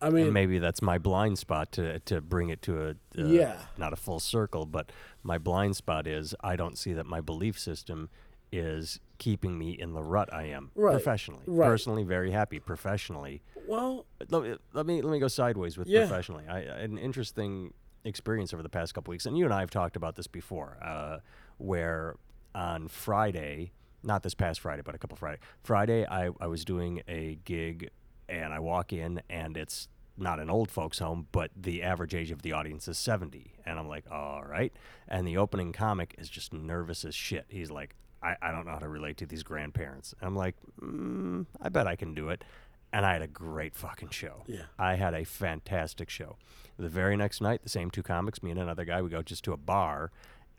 [0.00, 3.26] I mean, and maybe that's my blind spot to to bring it to a uh,
[3.26, 4.90] yeah, not a full circle, but
[5.22, 8.10] my blind spot is I don't see that my belief system
[8.50, 10.92] is keeping me in the rut I am right.
[10.92, 11.44] professionally.
[11.46, 11.66] Right.
[11.66, 12.58] Personally, very happy.
[12.58, 16.00] Professionally, well, let me let me, let me go sideways with yeah.
[16.06, 16.44] professionally.
[16.48, 17.72] I, an interesting
[18.04, 20.78] experience over the past couple weeks, and you and I have talked about this before,
[20.82, 21.18] uh,
[21.58, 22.16] where
[22.54, 23.72] on Friday,
[24.02, 27.90] not this past Friday, but a couple Friday, Friday, I, I was doing a gig,
[28.28, 32.30] and I walk in, and it's not an old folks home, but the average age
[32.30, 33.54] of the audience is 70.
[33.64, 34.72] And I'm like, all right.
[35.08, 37.46] And the opening comic is just nervous as shit.
[37.48, 40.14] He's like, I, I don't know how to relate to these grandparents.
[40.20, 42.44] And I'm like, mm, I bet I can do it.
[42.92, 44.44] And I had a great fucking show.
[44.46, 44.64] Yeah.
[44.78, 46.36] I had a fantastic show.
[46.78, 49.44] The very next night, the same two comics, me and another guy, we go just
[49.44, 50.10] to a bar,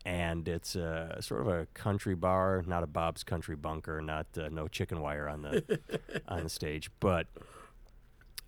[0.06, 4.50] and it's a sort of a country bar, not a Bob's Country Bunker, not uh,
[4.50, 5.80] no chicken wire on the
[6.28, 7.28] on the stage, but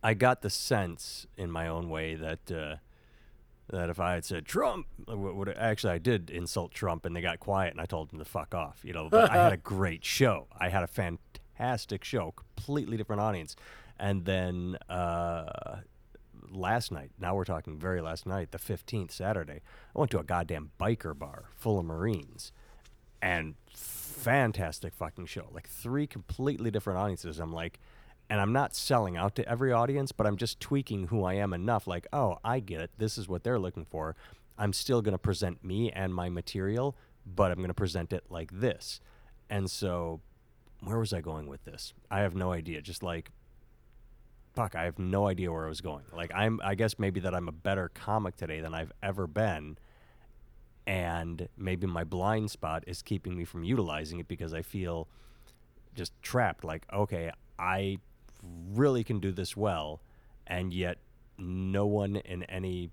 [0.04, 2.76] I got the sense in my own way that uh,
[3.70, 7.40] that if I had said Trump, would actually I did insult Trump, and they got
[7.40, 9.10] quiet, and I told them to fuck off, you know.
[9.10, 10.48] But I had a great show.
[10.58, 13.56] I had a fantastic show, completely different audience,
[13.98, 14.78] and then.
[14.90, 15.78] Uh,
[16.52, 17.12] last night.
[17.20, 19.62] Now we're talking very last night, the 15th, Saturday.
[19.96, 22.52] I went to a goddamn biker bar full of Marines
[23.22, 25.48] and fantastic fucking show.
[25.52, 27.40] Like three completely different audiences.
[27.40, 27.80] I'm like,
[28.30, 31.54] and I'm not selling out to every audience, but I'm just tweaking who I am
[31.54, 31.86] enough.
[31.88, 32.92] Like, oh, I get it.
[32.98, 34.16] This is what they're looking for.
[34.58, 38.24] I'm still going to present me and my material, but I'm going to present it
[38.30, 39.00] like this.
[39.50, 40.22] And so,
[40.82, 41.94] where was I going with this?
[42.10, 42.82] I have no idea.
[42.82, 43.32] Just like
[44.56, 46.06] fuck, I have no idea where I was going.
[46.14, 49.78] Like I'm I guess maybe that I'm a better comic today than I've ever been.
[50.88, 55.08] And maybe my blind spot is keeping me from utilizing it because I feel
[55.96, 56.64] just trapped.
[56.64, 57.98] Like, okay, I
[58.74, 60.02] really can do this well,
[60.46, 61.00] and yet
[61.40, 62.92] no one in any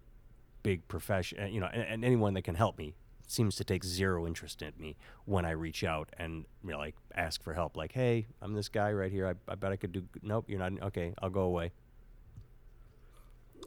[0.62, 2.94] big profession, you know, and, and anyone that can help me
[3.32, 6.94] seems to take zero interest in me when I reach out and you know, like
[7.14, 7.76] ask for help.
[7.76, 9.26] Like, hey, I'm this guy right here.
[9.26, 10.04] I, I bet I could do.
[10.22, 10.72] Nope, you're not.
[10.82, 11.72] Okay, I'll go away.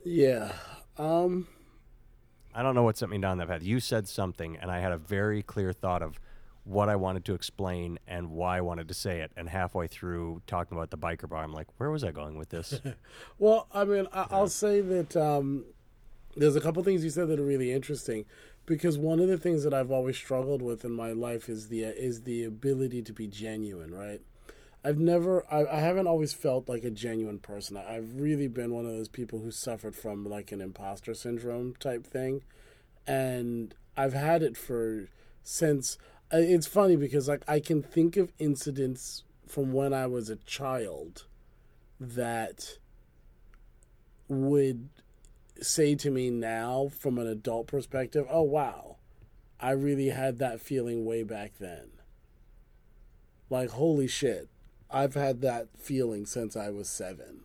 [0.03, 0.53] Yeah.
[0.97, 1.47] Um.
[2.53, 3.63] I don't know what sent me down that path.
[3.63, 6.20] You said something, and I had a very clear thought of
[6.63, 9.32] what I wanted to explain and why I wanted to say it.
[9.38, 12.49] And halfway through talking about the biker bar, I'm like, where was I going with
[12.49, 12.80] this?
[13.38, 15.66] Well, I mean, I, I'll say that um,
[16.36, 18.26] there's a couple things you said that are really interesting,
[18.66, 21.84] because one of the things that I've always struggled with in my life is the
[21.84, 23.93] is the ability to be genuine.
[23.93, 24.22] Right?
[24.84, 27.76] I've never, I, I haven't always felt like a genuine person.
[27.76, 31.74] I, I've really been one of those people who suffered from like an imposter syndrome
[31.80, 32.43] type thing,
[33.07, 35.09] and I've had it for
[35.43, 35.97] since.
[36.32, 41.26] It's funny because like I can think of incidents from when I was a child
[41.99, 42.78] that
[44.28, 44.89] would
[45.62, 48.97] say to me now from an adult perspective, oh wow,
[49.60, 51.91] I really had that feeling way back then.
[53.49, 54.49] Like, holy shit,
[54.89, 57.41] I've had that feeling since I was seven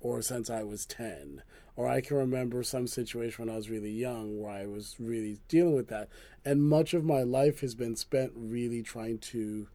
[0.00, 1.42] or since I was 10.
[1.76, 5.38] Or I can remember some situation when I was really young where I was really
[5.48, 6.08] dealing with that.
[6.44, 9.66] And much of my life has been spent really trying to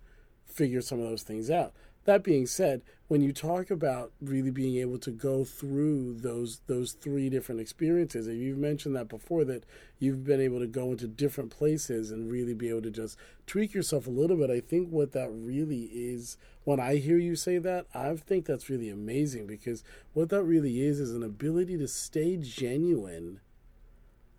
[0.45, 1.73] figure some of those things out.
[2.09, 6.93] That being said, when you talk about really being able to go through those those
[6.93, 9.63] three different experiences, and you've mentioned that before, that
[9.99, 13.75] you've been able to go into different places and really be able to just tweak
[13.75, 14.49] yourself a little bit.
[14.49, 18.71] I think what that really is, when I hear you say that, I think that's
[18.71, 19.83] really amazing because
[20.13, 23.39] what that really is is an ability to stay genuine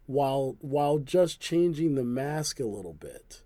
[0.07, 3.43] while while just changing the mask a little bit,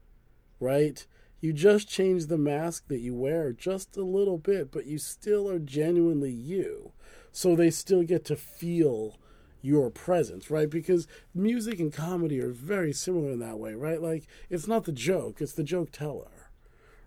[0.60, 1.06] right?
[1.44, 5.46] You just change the mask that you wear just a little bit, but you still
[5.50, 6.92] are genuinely you.
[7.32, 9.18] So they still get to feel
[9.60, 10.70] your presence, right?
[10.70, 14.00] Because music and comedy are very similar in that way, right?
[14.00, 16.48] Like it's not the joke, it's the joke teller.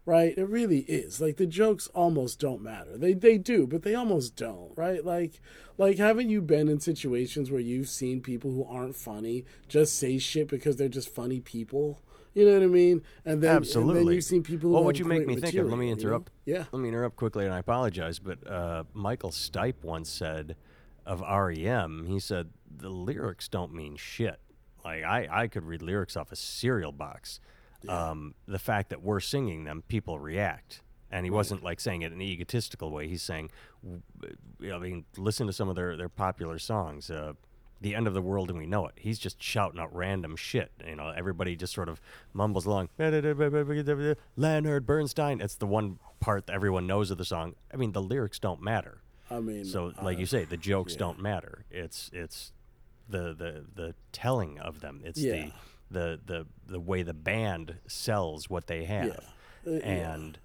[0.06, 0.38] Right?
[0.38, 1.20] It really is.
[1.20, 2.96] Like the jokes almost don't matter.
[2.96, 5.04] They they do, but they almost don't, right?
[5.04, 5.42] Like
[5.80, 10.20] like haven't you been in situations where you've seen people who aren't funny just say
[10.20, 12.02] shit because they're just funny people?
[12.38, 12.92] You know what I mean?
[12.92, 14.14] And then, And then Absolutely.
[14.16, 14.70] you've seen people.
[14.70, 16.02] Who Well, have what you make me think of, let material, me you know?
[16.02, 16.32] interrupt.
[16.46, 16.66] Yeah.
[16.72, 20.56] Let me interrupt quickly, and I apologize, but uh, Michael Stipe once said
[21.04, 24.40] of REM, he said, the lyrics don't mean shit.
[24.86, 27.40] Like, I, I could read lyrics off a cereal box.
[27.90, 30.82] Um, the fact that we're singing them, people react.
[31.10, 33.08] And he wasn't like saying it in an egotistical way.
[33.08, 33.50] He's saying,
[33.84, 34.04] w-
[34.60, 37.10] you know, I mean, listen to some of their, their popular songs.
[37.10, 37.34] Uh,
[37.82, 38.94] the end of the world and we know it.
[38.96, 40.72] He's just shouting out random shit.
[40.86, 42.02] You know, everybody just sort of
[42.34, 42.90] mumbles along.
[44.36, 45.42] Leonard Bernstein.
[45.42, 47.56] It's the one part that everyone knows of the song.
[47.74, 49.00] I mean, the lyrics don't matter.
[49.30, 51.00] I mean, So, like uh, you say, the jokes yeah.
[51.00, 51.66] don't matter.
[51.70, 52.54] It's it's
[53.10, 55.02] the the the telling of them.
[55.04, 55.50] It's Yeah.
[55.92, 59.10] the the the the way the band sells what they have.
[59.66, 59.80] Uh, yeah.
[59.80, 60.40] And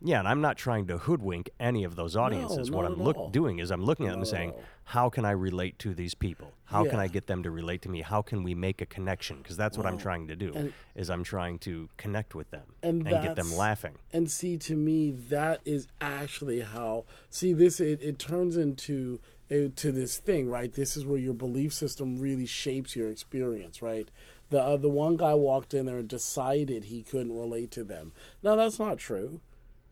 [0.00, 2.70] yeah, and I'm not trying to hoodwink any of those audiences.
[2.70, 4.52] what I'm look doing is I'm looking at them and saying,
[4.84, 6.52] how can I relate to these people?
[6.64, 8.02] How can I get them to relate to me?
[8.02, 9.38] How can we make a connection?
[9.38, 10.52] Because that's what I'm trying to do.
[10.54, 13.96] and- is I'm trying to connect with them And get them laughing.
[14.12, 17.04] And see, to me, that is actually how.
[17.30, 19.20] See, this it, it turns into
[19.50, 20.72] uh, to this thing, right?
[20.72, 24.08] This is where your belief system really shapes your experience, right?
[24.50, 28.12] The uh, the one guy walked in there and decided he couldn't relate to them.
[28.42, 29.40] Now that's not true.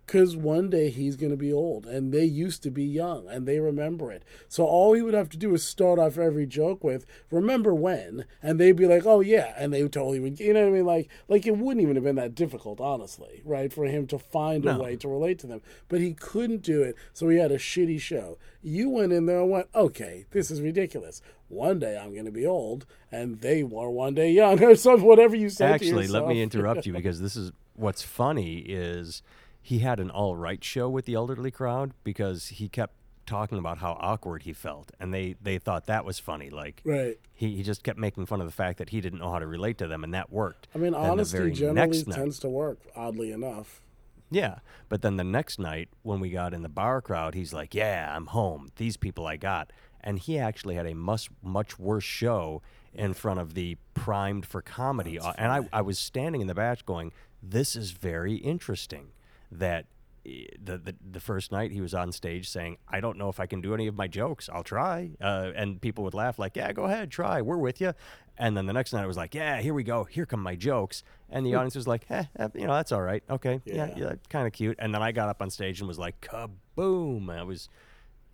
[0.06, 3.44] Because one day he's going to be old, and they used to be young, and
[3.44, 4.22] they remember it.
[4.48, 8.24] So all he would have to do is start off every joke with "Remember when,"
[8.40, 10.38] and they'd be like, "Oh yeah," and they totally would.
[10.38, 10.86] You know what I mean?
[10.86, 14.64] Like, like it wouldn't even have been that difficult, honestly, right, for him to find
[14.64, 15.60] a way to relate to them.
[15.88, 18.38] But he couldn't do it, so he had a shitty show.
[18.62, 21.20] You went in there and went, "Okay, this is ridiculous.
[21.48, 25.06] One day I'm going to be old, and they were one day young, or something.
[25.06, 25.66] Whatever you said.
[25.68, 29.22] to Actually, let me interrupt you because this is what's funny is
[29.66, 32.94] he had an all right show with the elderly crowd because he kept
[33.26, 37.18] talking about how awkward he felt and they they thought that was funny like Right.
[37.34, 39.46] he, he just kept making fun of the fact that he didn't know how to
[39.48, 42.38] relate to them and that worked I mean, Then the honesty generally next night- tends
[42.40, 43.82] to work, oddly enough.
[44.30, 44.58] Yeah.
[44.88, 48.12] But then the next night, when we got in the bar crowd, he's like, Yeah,
[48.14, 48.68] I'm home.
[48.76, 49.72] These people I got.
[50.00, 52.60] And he actually had a much, much worse show
[52.94, 55.18] in front of the primed for comedy.
[55.18, 57.12] Uh, and I, I was standing in the back going,
[57.42, 59.08] This is very interesting
[59.52, 59.86] that.
[60.26, 63.38] eh, The, the the first night he was on stage saying, "I don't know if
[63.38, 64.48] I can do any of my jokes.
[64.52, 67.40] I'll try," uh, and people would laugh like, "Yeah, go ahead, try.
[67.42, 67.92] We're with you."
[68.38, 70.04] And then the next night it was like, "Yeah, here we go.
[70.04, 73.02] Here come my jokes." And the audience was like, "Eh, eh, you know, that's all
[73.02, 73.22] right.
[73.30, 73.94] Okay, yeah, Yeah.
[73.96, 74.76] yeah, kind of cute.
[74.80, 77.30] And then I got up on stage and was like, kaboom!
[77.30, 77.68] I was,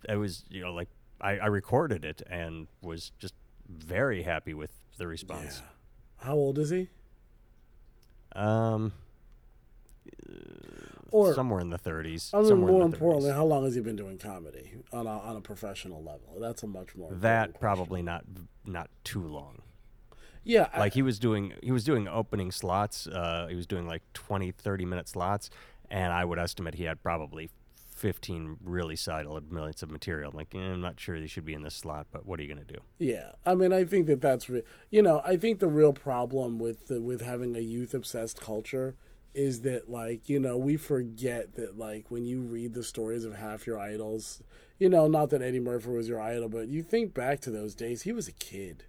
[0.09, 0.89] I was, you know, like
[1.21, 3.33] I, I recorded it and was just
[3.69, 5.61] very happy with the response.
[6.17, 6.89] How old is he?
[8.35, 8.91] Um,
[11.13, 12.33] Or somewhere in the 30s.
[12.33, 12.93] I mean, more in the 30s.
[12.93, 16.37] importantly, how long has he been doing comedy on a, on a professional level?
[16.39, 17.59] That's a much more that question.
[17.59, 18.25] probably not
[18.65, 19.61] not too long.
[20.43, 23.07] Yeah, I- Like he was doing he was doing opening slots.
[23.07, 25.49] Uh, he was doing like 20, 30 minute slots,
[25.89, 27.49] and I would estimate he had probably
[27.95, 30.31] 15 really solid minutes of material.
[30.31, 32.43] I'm like, eh, I'm not sure he should be in this slot, but what are
[32.43, 32.79] you gonna do?
[32.97, 36.57] Yeah, I mean, I think that that's re- you know, I think the real problem
[36.59, 38.95] with the, with having a youth obsessed culture
[39.33, 43.35] is that like you know we forget that like when you read the stories of
[43.35, 44.41] half your idols,
[44.79, 47.73] you know, not that Eddie Murphy was your idol, but you think back to those
[47.75, 48.83] days, he was a kid,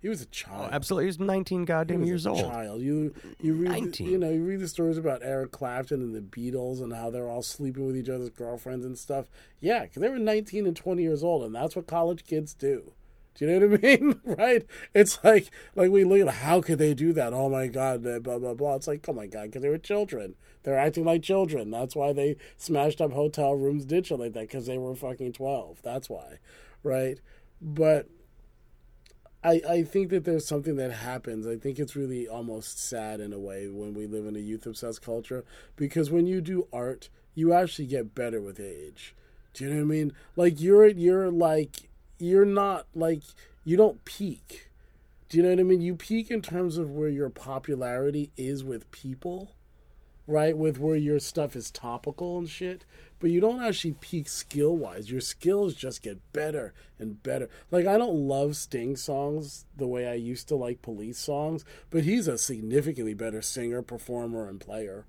[0.00, 0.70] he was a Oh, child.
[0.72, 2.40] absolutely, he was 19 He goddamn was years old.
[2.40, 4.08] Child, you you read the, 19.
[4.08, 7.28] you know you read the stories about Eric Clapton and the Beatles and how they're
[7.28, 9.26] all sleeping with each other's girlfriends and stuff.
[9.60, 12.92] Yeah, because they were nineteen and twenty years old, and that's what college kids do.
[13.36, 14.20] Do you know what I mean?
[14.24, 14.66] right?
[14.94, 17.32] It's like like we look at how could they do that?
[17.32, 18.74] Oh my god, blah blah blah.
[18.74, 20.34] It's like oh my god, because they were children.
[20.62, 21.70] They're acting like children.
[21.70, 25.80] That's why they smashed up hotel rooms, shit like that because they were fucking twelve.
[25.82, 26.38] That's why,
[26.82, 27.20] right?
[27.60, 28.08] But
[29.44, 31.46] I, I think that there's something that happens.
[31.46, 34.66] I think it's really almost sad in a way when we live in a youth
[34.66, 35.44] obsessed culture
[35.76, 39.14] because when you do art, you actually get better with age.
[39.52, 40.12] Do you know what I mean?
[40.34, 43.22] Like you're you're like you're not like
[43.64, 44.70] you don't peak.
[45.28, 45.80] Do you know what I mean?
[45.80, 49.56] You peak in terms of where your popularity is with people,
[50.26, 50.56] right?
[50.56, 52.84] With where your stuff is topical and shit.
[53.18, 55.10] But you don't actually peak skill wise.
[55.10, 57.48] Your skills just get better and better.
[57.70, 62.04] Like I don't love Sting songs the way I used to like police songs, but
[62.04, 65.06] he's a significantly better singer, performer, and player.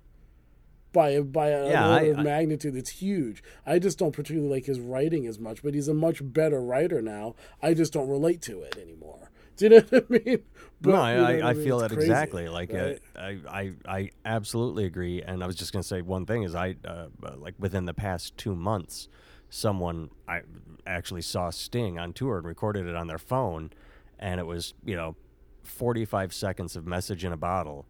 [0.92, 3.42] By a, by a, Yeah, order I- of I- magnitude that's huge.
[3.66, 7.02] I just don't particularly like his writing as much, but he's a much better writer
[7.02, 7.34] now.
[7.62, 9.30] I just don't relate to it anymore.
[9.58, 10.38] Do you know what I mean?
[10.80, 11.64] But, no, I, you know I, what I mean?
[11.64, 12.48] feel It's that crazy, exactly.
[12.48, 12.98] Like right?
[13.16, 15.20] uh, I, I, I absolutely agree.
[15.20, 17.92] And I was just gonna say one thing is I, uh, uh, like within the
[17.94, 19.08] past two months,
[19.50, 20.42] someone I
[20.86, 23.70] actually saw Sting on tour and recorded it on their phone,
[24.18, 25.16] and it was you know,
[25.64, 27.84] forty five seconds of message in a bottle,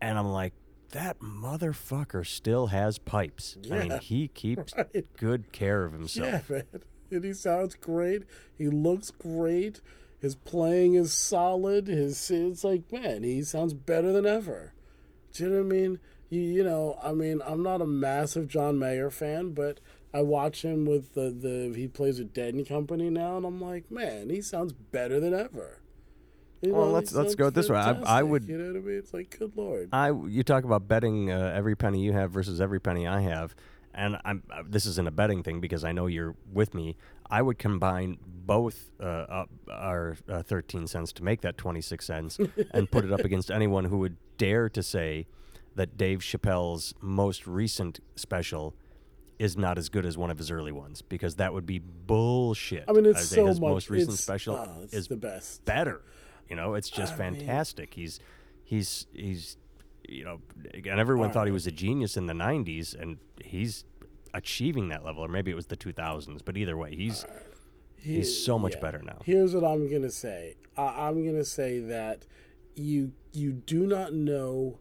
[0.00, 0.52] and I'm like,
[0.92, 3.56] that motherfucker still has pipes.
[3.70, 5.06] I mean, he keeps right.
[5.16, 6.48] good care of himself.
[6.48, 6.82] Yeah, man.
[7.10, 8.24] And he sounds great.
[8.56, 9.80] He looks great.
[10.20, 11.86] His playing is solid.
[11.86, 14.72] His it's like, man, he sounds better than ever.
[15.32, 16.00] Do you know what I mean?
[16.28, 19.80] You, you know, I mean, I'm not a massive John Mayer fan, but
[20.12, 23.60] I watch him with the, the he plays with Dead and Company now, and I'm
[23.60, 25.80] like, man, he sounds better than ever.
[26.60, 27.76] You Well, let's- let's go this way.
[27.78, 28.98] I- I would- You know what I mean?
[28.98, 29.88] It's like, good lord.
[29.92, 33.54] I you talk about betting uh, every penny you have versus every penny I have,
[33.94, 36.96] and I'm uh, this isn't a betting thing because I know you're with me.
[37.30, 42.38] I would combine both uh, our uh, 13 cents to make that 26 cents
[42.72, 45.26] and put it up against anyone who would dare to say
[45.76, 48.74] that Dave Chappelle's most recent special
[49.38, 52.84] is not as good as one of his early ones because that would be bullshit.
[52.88, 53.68] I mean, it's so his much.
[53.68, 55.64] most recent special oh, is the best.
[55.64, 56.00] better.
[56.48, 57.94] You know, it's just I mean- fantastic.
[57.94, 58.20] He's
[58.64, 59.56] he's he's
[60.08, 60.40] you know,
[60.72, 63.84] and everyone thought he was a genius in the '90s, and he's
[64.34, 66.40] achieving that level, or maybe it was the 2000s.
[66.44, 67.24] But either way, he's
[67.96, 68.80] he's so much Yeah.
[68.80, 69.18] better now.
[69.24, 70.56] Here's what I'm gonna say.
[70.76, 72.26] I, I'm gonna say that
[72.74, 74.78] you you do not know.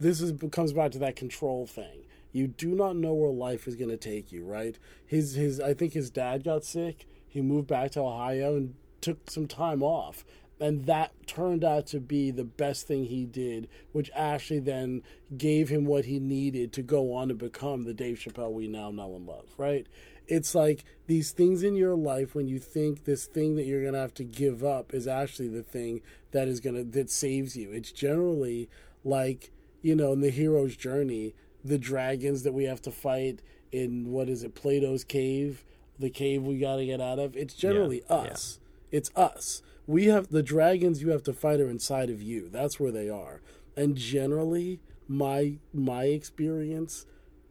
[0.00, 2.04] This is comes back to that control thing.
[2.32, 4.44] You do not know where life is gonna take you.
[4.44, 4.76] Right?
[5.06, 5.60] His his.
[5.60, 7.06] I think his dad got sick.
[7.28, 10.24] He moved back to Ohio and took some time off.
[10.60, 15.02] And that turned out to be the best thing he did, which actually then
[15.36, 18.90] gave him what he needed to go on to become the Dave Chappelle we now
[18.90, 19.86] know and love, right?
[20.26, 23.98] it's like these things in your life when you think this thing that you're gonna
[23.98, 26.00] have to give up is actually the thing
[26.30, 27.70] that is gonna that saves you.
[27.70, 28.68] It's generally
[29.04, 29.50] like
[29.82, 31.34] you know in the hero's journey,
[31.64, 35.64] the dragons that we have to fight in what is it, Plato's cave,
[35.98, 37.36] the cave we got to get out of.
[37.36, 38.16] It's generally yeah.
[38.16, 38.60] us.
[38.90, 39.62] It's us.
[39.86, 42.48] We have the dragons you have to fight are inside of you.
[42.48, 43.40] That's where they are.
[43.76, 47.06] And generally, my my experience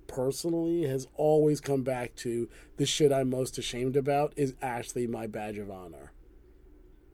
[0.07, 5.27] personally has always come back to the shit I'm most ashamed about is actually my
[5.27, 6.11] badge of honor.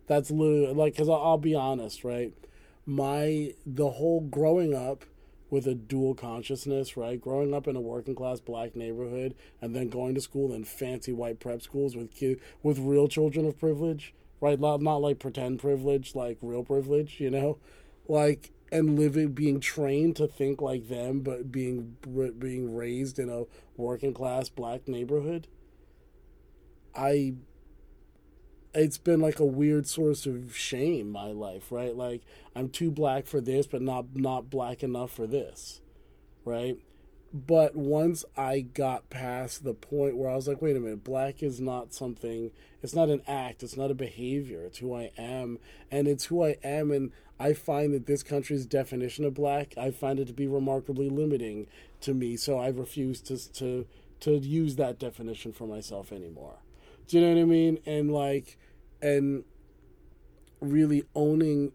[0.08, 2.34] That's literally like because I'll, be honest, right?
[2.86, 5.06] My the whole growing up
[5.50, 7.20] with a dual consciousness, right?
[7.20, 11.12] Growing up in a working class black neighborhood and then going to school in fancy
[11.12, 14.60] white prep schools with kid, with real children of privilege, right?
[14.60, 17.58] Not, not like pretend privilege, like real privilege, you know?
[18.08, 21.96] Like and living being trained to think like them but being
[22.38, 23.44] being raised in a
[23.78, 25.48] working class black neighborhood.
[26.96, 27.34] I
[28.74, 32.22] it's been like a weird source of shame my life right like
[32.56, 35.82] i'm too black for this but not not black enough for this
[36.46, 36.78] right
[37.34, 41.44] but once i got past the point where i was like wait a minute black
[41.44, 42.52] is not something
[42.82, 45.60] it's not an act it's not a behavior it's who i am
[45.92, 49.92] and it's who i am and i find that this country's definition of black i
[49.92, 51.68] find it to be remarkably limiting
[52.02, 53.86] to me so i refuse to to
[54.20, 56.58] to use that definition for myself anymore
[57.10, 57.80] do you know what I mean?
[57.88, 58.58] And like,
[59.02, 59.44] and
[60.62, 61.72] really owning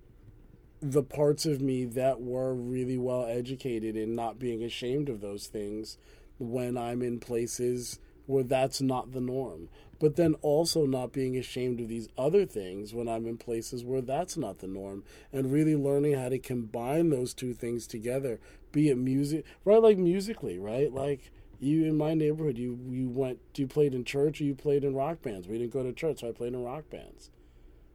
[0.86, 5.46] the parts of me that were really well educated and not being ashamed of those
[5.46, 5.96] things
[6.38, 9.70] when I'm in places where that's not the norm.
[9.98, 14.02] But then also not being ashamed of these other things when I'm in places where
[14.02, 15.04] that's not the norm.
[15.32, 18.38] And really learning how to combine those two things together,
[18.70, 19.80] be it music, right?
[19.80, 20.92] Like musically, right?
[20.92, 21.30] Like,
[21.60, 24.92] you in my neighborhood you you went you played in church or you played in
[24.92, 27.30] rock bands we didn't go to church so i played in rock bands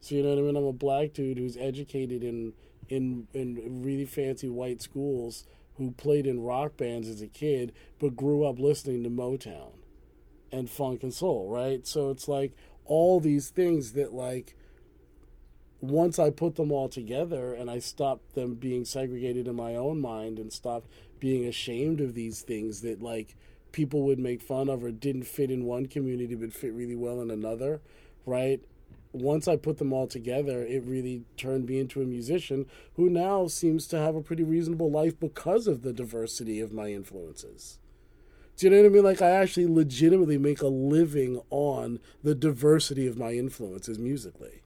[0.00, 2.52] so you know what i mean i'm a black dude who's educated in
[2.88, 5.44] in in really fancy white schools
[5.76, 9.72] who played in rock bands as a kid but grew up listening to motown
[10.52, 12.52] and funk and soul right so it's like
[12.84, 14.56] all these things that like
[15.80, 20.00] once I put them all together and I stopped them being segregated in my own
[20.00, 23.34] mind and stopped being ashamed of these things that like
[23.72, 27.20] people would make fun of or didn't fit in one community but fit really well
[27.20, 27.80] in another,
[28.26, 28.60] right?
[29.12, 33.48] Once I put them all together, it really turned me into a musician who now
[33.48, 37.78] seems to have a pretty reasonable life because of the diversity of my influences.
[38.56, 39.04] Do you know what I mean?
[39.04, 44.62] Like, I actually legitimately make a living on the diversity of my influences musically.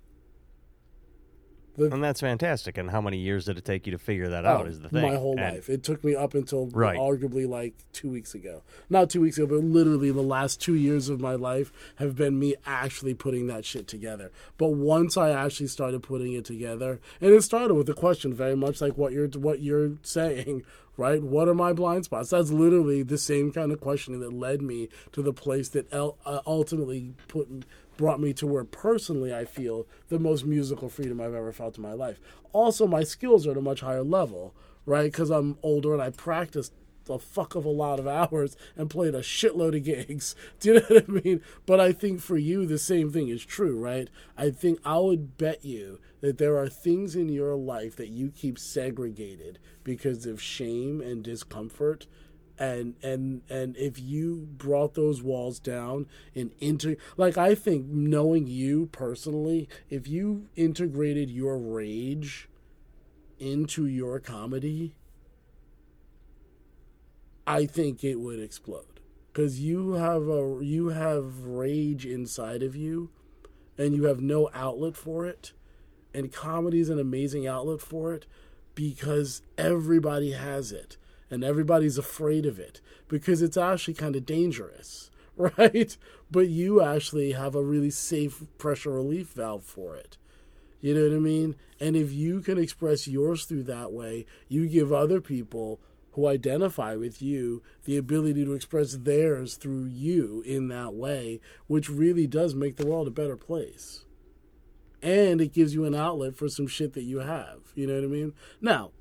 [1.77, 2.79] The, and that's fantastic.
[2.79, 4.63] And how many years did it take you to figure that out?
[4.63, 5.03] Oh, is the thing.
[5.03, 5.69] My whole and, life.
[5.69, 6.97] It took me up until right.
[6.97, 8.63] arguably like two weeks ago.
[8.89, 12.39] Not two weeks ago, but literally the last two years of my life have been
[12.39, 14.31] me actually putting that shit together.
[14.57, 18.57] But once I actually started putting it together, and it started with a question, very
[18.57, 20.63] much like what you're what you're saying,
[20.97, 21.23] right?
[21.23, 22.31] What are my blind spots?
[22.31, 26.41] That's literally the same kind of questioning that led me to the place that uh,
[26.47, 27.65] ultimately put
[27.97, 31.83] brought me to where personally I feel the most musical freedom I've ever felt in
[31.83, 32.21] my life.
[32.53, 34.55] Also, my skills are at a much higher level,
[34.87, 35.11] right?
[35.11, 36.73] Because I'm older and I practiced
[37.09, 40.35] a fuck of a lot of hours and played a shitload of gigs.
[40.61, 41.41] Do you know what I mean?
[41.67, 44.09] But I think for you, the same thing is true, right?
[44.37, 48.31] I think I would bet you that there are things in your life that you
[48.31, 52.07] keep segregated because of shame and discomfort
[52.59, 58.47] and and and if you brought those walls down and into like i think knowing
[58.47, 62.49] you personally if you integrated your rage
[63.41, 64.95] into your comedy
[67.47, 69.01] i think it would explode.
[69.33, 73.11] Because you have a you have rage inside of you
[73.77, 75.53] and you have no outlet for it.
[76.15, 78.27] And comedy is an amazing outlet for it
[78.77, 80.97] because everybody has it
[81.31, 85.97] and everybody's afraid of it because it's actually kind of dangerous, right?
[86.31, 90.17] But you actually have a really safe pressure relief valve for it.
[90.81, 91.57] You know what I mean?
[91.81, 95.81] And if you can express yours through that way, you give other people
[96.13, 101.89] who identify with you the ability to express theirs through you in that way, which
[101.89, 104.05] really does make the world a better place.
[105.03, 107.73] And it gives you an outlet for some shit that you have.
[107.75, 108.33] You know what I mean?
[108.61, 108.93] Now,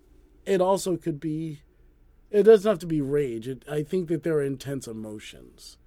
[0.45, 1.61] it also could be
[2.33, 3.47] it doesn't have to be rage.
[3.47, 5.77] It, I think that there are intense emotions.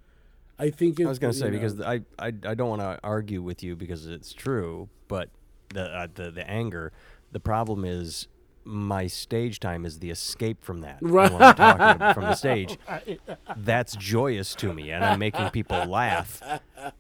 [0.59, 2.81] I think it, I was going to say know, because I, I I don't want
[2.81, 5.29] to argue with you because it's true, but
[5.75, 6.93] the uh, the the anger.
[7.33, 8.29] The problem is
[8.65, 10.99] my stage time is the escape from that.
[11.03, 11.31] Right.
[11.33, 12.79] When I'm talking from the stage,
[13.57, 16.43] that's joyous to me, and I'm making people laugh.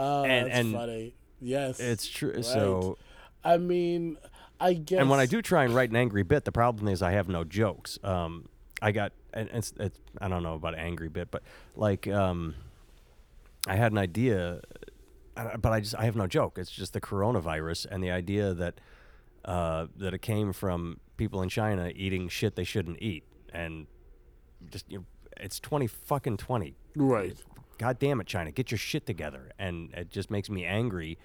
[0.00, 1.14] Oh, and, that's and funny.
[1.40, 2.34] Yes, it's true.
[2.34, 2.44] Right.
[2.44, 2.98] So,
[3.42, 4.16] I mean,
[4.60, 5.00] I guess.
[5.00, 7.28] And when I do try and write an angry bit, the problem is I have
[7.28, 7.98] no jokes.
[8.04, 8.48] Um,
[8.80, 11.42] I got and it's, it's I don't know about angry bit, but
[11.76, 12.54] like um,
[13.66, 14.60] I had an idea,
[15.34, 16.58] but I just I have no joke.
[16.58, 18.80] It's just the coronavirus and the idea that
[19.44, 23.86] uh, that it came from people in China eating shit they shouldn't eat, and
[24.70, 25.04] just you know,
[25.38, 26.76] it's twenty fucking twenty.
[26.96, 27.36] Right.
[27.78, 31.16] God damn it, China, get your shit together, and it just makes me angry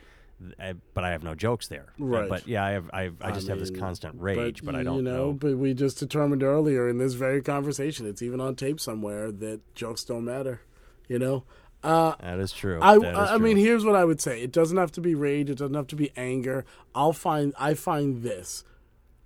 [0.93, 1.87] but I have no jokes there.
[1.97, 2.29] Right.
[2.29, 4.75] But yeah, I have I, I just I mean, have this constant rage, but, but
[4.75, 5.33] I don't you know, know.
[5.33, 9.61] But we just determined earlier in this very conversation, it's even on tape somewhere that
[9.75, 10.61] jokes don't matter.
[11.07, 11.43] You know.
[11.83, 12.79] Uh, that is true.
[12.81, 13.39] I, is I true.
[13.39, 14.41] mean, here's what I would say.
[14.41, 15.49] It doesn't have to be rage.
[15.49, 16.65] It doesn't have to be anger.
[16.95, 17.53] I'll find.
[17.59, 18.63] I find this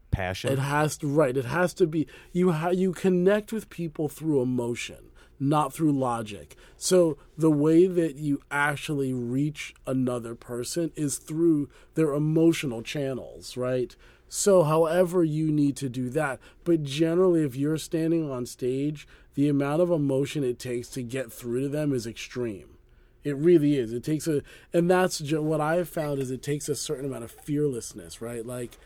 [0.09, 0.51] passion.
[0.51, 1.37] It has to right.
[1.37, 2.51] It has to be you.
[2.51, 5.06] Ha, you connect with people through emotion
[5.39, 6.55] not through logic.
[6.77, 13.95] So the way that you actually reach another person is through their emotional channels, right?
[14.29, 16.39] So, however, you need to do that.
[16.63, 21.31] But generally, if you're standing on stage, the amount of emotion it takes to get
[21.31, 22.77] through to them is extreme.
[23.23, 23.93] It really is.
[23.93, 24.41] It takes a,
[24.73, 28.45] and that's what I have found is it takes a certain amount of fearlessness, right?
[28.45, 28.77] Like,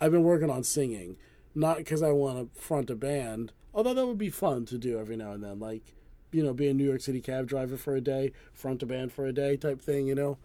[0.00, 1.16] I've been working on singing,
[1.54, 4.98] not because I want to front a band, although that would be fun to do
[4.98, 5.58] every now and then.
[5.58, 5.94] Like,
[6.32, 9.12] you know, be a New York City cab driver for a day, front a band
[9.12, 10.38] for a day type thing, you know?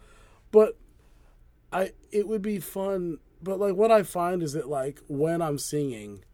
[0.50, 0.76] But
[1.72, 3.18] I, it would be fun.
[3.42, 6.24] But like, what I find is that, like, when I'm singing,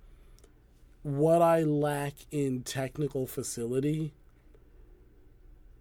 [1.03, 4.13] what I lack in technical facility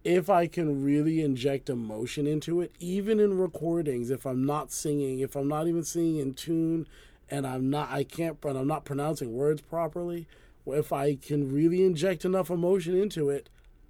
[0.04, 5.20] if I can really inject emotion into it, even in recordings, if I'm not singing,
[5.20, 6.88] if I'm not even singing in tune,
[7.30, 10.28] and I'm not, I can't, but I'm not pronouncing words properly,
[10.66, 13.50] if I can really inject enough emotion into it,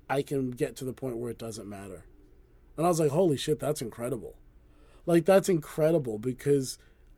[0.10, 2.06] I can get to the point where it doesn't matter.
[2.78, 4.36] And I was like, holy shit, that's incredible.
[5.06, 6.78] Like, that's incredible because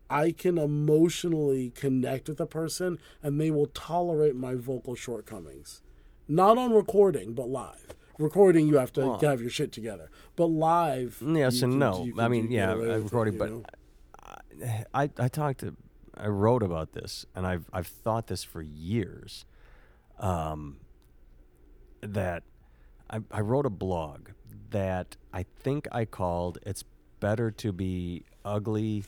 [0.10, 5.82] I can emotionally connect with a person and they will tolerate my vocal shortcomings.
[6.28, 11.18] Not on recording, but live recording you have to have your shit together but live
[11.26, 12.08] Yes and can- no.
[12.20, 13.64] I mean, yeah, away I with it, recorded, but know?
[14.94, 15.76] I, I talked to,
[16.16, 19.46] I wrote about this, and I've I've thought this for years.
[20.20, 20.78] Um,
[22.02, 22.44] that
[23.12, 24.30] I I wrote a blog
[24.72, 26.84] that I think I called "It's
[27.20, 29.04] better to be ugly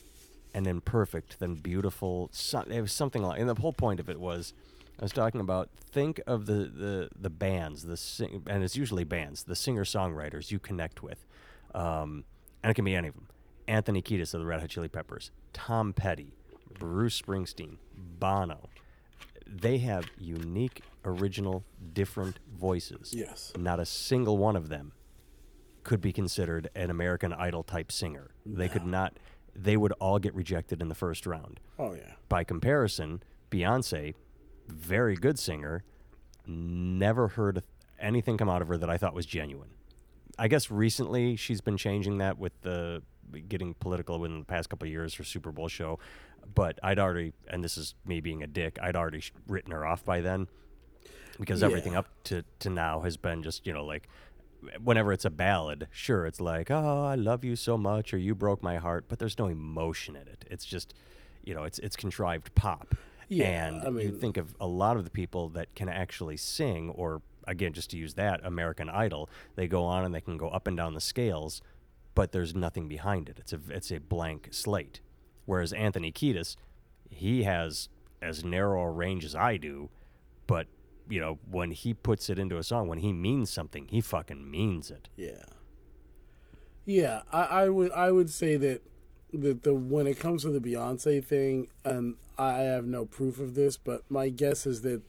[0.54, 4.20] and imperfect than beautiful." So, it was something like, and the whole point of it
[4.20, 4.54] was.
[5.00, 9.04] I was talking about think of the, the, the bands, the sing, and it's usually
[9.04, 11.26] bands, the singer songwriters you connect with,
[11.74, 12.26] um,
[12.62, 13.28] and it can be any of them.
[13.68, 16.36] Anthony Kiedis of the Red Hot Chili Peppers, Tom Petty,
[16.78, 18.70] Bruce Springsteen, Bono.
[19.48, 23.14] They have unique, original, different voices.
[23.14, 23.52] Yes.
[23.58, 24.94] Not a single one of them
[25.84, 28.32] could be considered an American Idol type singer.
[28.46, 29.18] They could not.
[29.56, 31.60] They would all get rejected in the first round.
[31.78, 34.16] oh yeah By comparison, Beyonce,
[34.68, 35.84] very good singer,
[36.48, 37.64] never heard
[38.00, 39.70] anything come out of her that I thought was genuine.
[40.40, 43.04] I guess recently she's been changing that with the
[43.48, 46.00] getting political within the past couple of years her Super Bowl show,
[46.56, 50.04] but I'd already, and this is me being a dick, I'd already written her off
[50.04, 50.48] by then
[51.40, 51.68] because Yeah.
[51.68, 54.08] everything up to to now has been just you know like
[54.82, 58.34] whenever it's a ballad, sure it's like oh I love you so much or you
[58.36, 60.46] broke my heart, but there's no emotion in it.
[60.50, 60.94] It's just
[61.44, 62.96] you know it's it's contrived pop.
[63.30, 66.38] Yeah, and I you mean- think of a lot of the people that can actually
[66.38, 70.38] sing, or again, just to use that American Idol, they go on and they can
[70.38, 71.62] go up and down the scales,
[72.16, 73.40] but there's nothing behind it.
[73.40, 75.00] It's a it's a blank slate.
[75.46, 76.56] Whereas Anthony Kiedis,
[77.10, 77.90] he has
[78.22, 79.90] as narrow a range as I do,
[80.48, 80.68] but
[81.10, 84.50] you know when he puts it into a song, when he means something, he fucking
[84.50, 85.10] means it.
[85.16, 85.44] yeah.
[86.86, 88.82] Yeah I, I would i would say that
[89.32, 93.56] that the when it comes to the beyonce thing and i have no proof of
[93.56, 95.02] this but my guess is that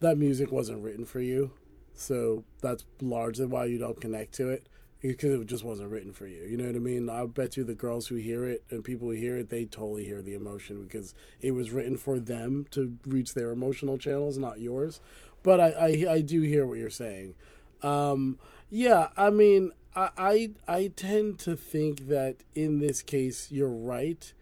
[0.00, 1.52] that music wasn't written for you.
[1.94, 4.66] So that's largely why you don't connect to it
[5.08, 7.10] because it just wasn't written for you you know what i mean?
[7.10, 10.04] I bet you the girls who hear it and people who hear it they totally
[10.04, 14.60] hear the emotion because it was written for them to reach their emotional channels not
[14.60, 15.00] yours.
[15.42, 17.34] But i i, I do hear what you're saying.
[17.82, 18.38] Um
[18.70, 24.32] yeah i mean I, I i tend to think that in this case you're right.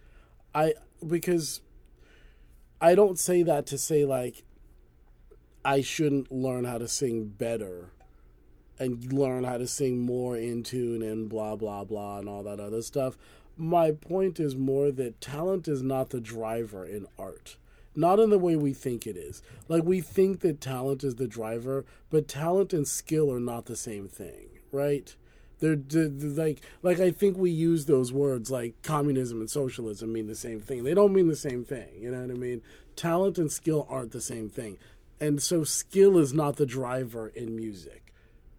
[0.54, 1.60] I because
[2.80, 4.44] i don't say that to say like
[5.64, 7.90] I shouldn't learn how to sing better
[8.78, 12.60] and learn how to sing more in tune and blah blah blah and all that
[12.60, 13.16] other stuff.
[13.56, 17.56] My point is more that talent is not the driver in art.
[17.94, 19.42] Not in the way we think it is.
[19.68, 23.76] Like we think that talent is the driver, but talent and skill are not the
[23.76, 25.14] same thing, right?
[25.60, 30.12] They're, they're, they're like like I think we use those words like communism and socialism
[30.12, 30.82] mean the same thing.
[30.82, 31.88] They don't mean the same thing.
[32.00, 32.62] You know what I mean?
[32.96, 34.78] Talent and skill aren't the same thing.
[35.20, 38.01] And so skill is not the driver in music.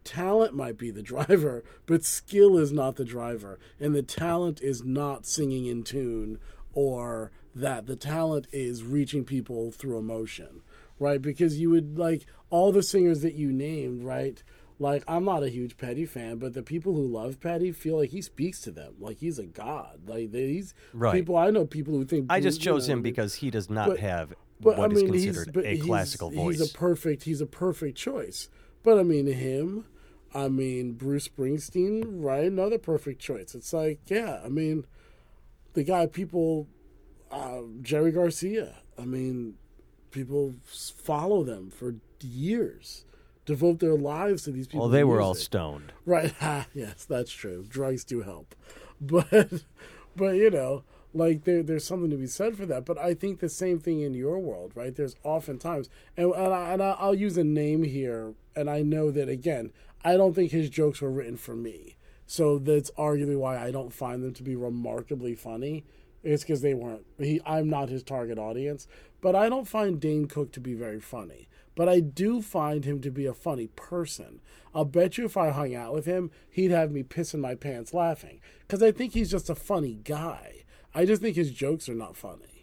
[0.03, 3.59] Talent might be the driver, but skill is not the driver.
[3.79, 6.39] And the talent is not singing in tune
[6.73, 7.85] or that.
[7.85, 10.61] The talent is reaching people through emotion,
[10.99, 11.21] right?
[11.21, 14.41] Because you would like all the singers that you named, right?
[14.79, 18.09] Like I'm not a huge Petty fan, but the people who love Petty feel like
[18.09, 20.01] he speaks to them, like he's a god.
[20.07, 21.13] Like these Right.
[21.13, 23.69] people, I know people who think I just you know, chose him because he does
[23.69, 26.57] not but- have but what I is mean, he's considered a classical voice.
[26.59, 27.23] He's a perfect.
[27.23, 28.49] He's a perfect choice.
[28.81, 29.85] But I mean, him.
[30.33, 32.03] I mean, Bruce Springsteen.
[32.23, 33.53] Right, another perfect choice.
[33.55, 34.41] It's like, yeah.
[34.43, 34.85] I mean,
[35.73, 36.67] the guy people,
[37.31, 38.75] uh, Jerry Garcia.
[38.97, 39.55] I mean,
[40.11, 43.05] people follow them for years.
[43.45, 44.81] devote their lives to these people.
[44.81, 45.91] Well, they were all stoned.
[46.05, 46.33] Right.
[46.73, 47.65] yes, that's true.
[47.67, 48.55] Drugs do help.
[49.01, 49.63] But
[50.15, 52.85] but you know, like there there's something to be said for that.
[52.85, 54.95] But I think the same thing in your world, right?
[54.95, 59.27] There's oftentimes and and, I, and I'll use a name here and I know that
[59.27, 59.71] again,
[60.03, 61.95] I don't think his jokes were written for me.
[62.25, 65.85] So that's arguably why I don't find them to be remarkably funny.
[66.23, 67.05] It's because they weren't.
[67.19, 68.87] He, I'm not his target audience,
[69.21, 71.47] but I don't find Dane Cook to be very funny.
[71.75, 74.39] But I do find him to be a funny person.
[74.75, 77.93] I'll bet you if I hung out with him, he'd have me pissing my pants
[77.93, 80.63] laughing because I think he's just a funny guy.
[80.93, 82.53] I just think his jokes are not funny.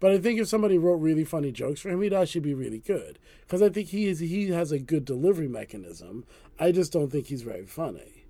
[0.00, 2.80] But I think if somebody wrote really funny jokes for him, he'd actually be really
[2.80, 6.24] good because I think he is he has a good delivery mechanism.
[6.62, 8.26] I just don't think he's very funny.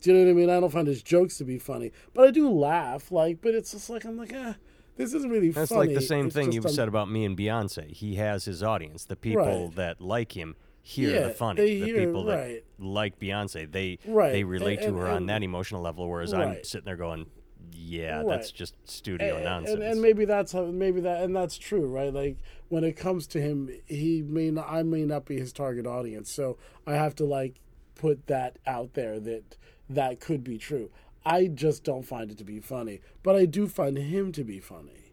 [0.00, 0.50] Do you know what I mean?
[0.50, 3.10] I don't find his jokes to be funny, but I do laugh.
[3.12, 4.56] Like, but it's just like I'm like, ah,
[4.96, 5.88] this isn't really That's funny.
[5.88, 7.90] like the same It's thing you've I'm- said about me and Beyonce.
[7.90, 9.04] He has his audience.
[9.04, 9.76] The people Right.
[9.76, 11.62] that like him hear Yeah, the funny.
[11.62, 12.62] the hear- people right.
[12.78, 14.32] that like Beyonce, they Right.
[14.32, 16.08] they relate And- to her and- on that emotional level.
[16.08, 17.26] Whereas I'm sitting there going,
[17.72, 18.28] "Yeah, Right.
[18.28, 21.86] that's just studio and, nonsense." and, and maybe that's how maybe that and that's true
[21.86, 22.38] right like
[22.70, 26.30] when it comes to him he may not i may not be his target audience
[26.30, 26.56] so
[26.86, 27.56] i have to like
[28.00, 29.56] put that out there that
[29.88, 30.90] that could be true
[31.24, 34.58] i just don't find it to be funny but i do find him to be
[34.58, 35.12] funny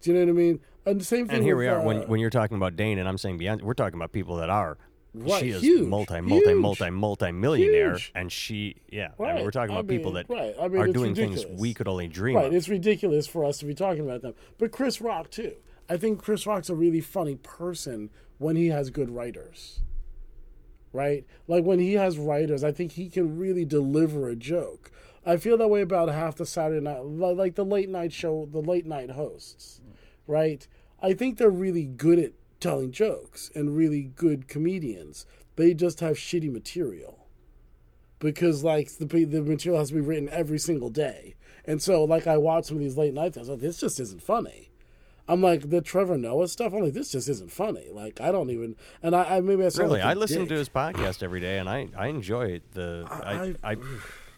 [0.00, 1.80] do you know what i mean and the same thing And here with, we are
[1.80, 4.36] uh, when when you're talking about Dane and I'm saying Beyonce, we're talking about people
[4.36, 4.76] that are.
[5.14, 8.12] Right, she is huge, multi, multi, huge, multi, multi millionaire, huge.
[8.14, 9.12] and she, yeah.
[9.18, 11.46] I mean, Right, we're talking I about people that right, I mean, are doing things
[11.46, 12.52] we could only dream Right, of.
[12.54, 14.34] it's ridiculous for us to be talking about them.
[14.58, 15.54] But Chris Rock too.
[15.88, 19.80] I think Chris Rock's a really funny person when he has good writers.
[20.94, 21.26] Right?
[21.48, 24.92] Like when he has writers, I think he can really deliver a joke.
[25.26, 28.60] I feel that way about half the Saturday night like the late night show, the
[28.60, 29.80] late night hosts.
[30.26, 30.66] Right?
[31.02, 35.26] I think they're really good at telling jokes and really good comedians.
[35.56, 37.26] They just have shitty material
[38.20, 41.34] because like the the material has to be written every single day.
[41.64, 44.22] And so like I watch some of these late night things, like this just isn't
[44.22, 44.70] funny.
[45.28, 46.72] I'm like the Trevor Noah stuff.
[46.74, 47.88] I'm like this just isn't funny.
[47.92, 48.76] Like I don't even.
[49.02, 50.48] And I, I maybe I Really, like I listen dick.
[50.50, 53.06] to his podcast every day, and I I enjoy the.
[53.10, 53.76] I I- I.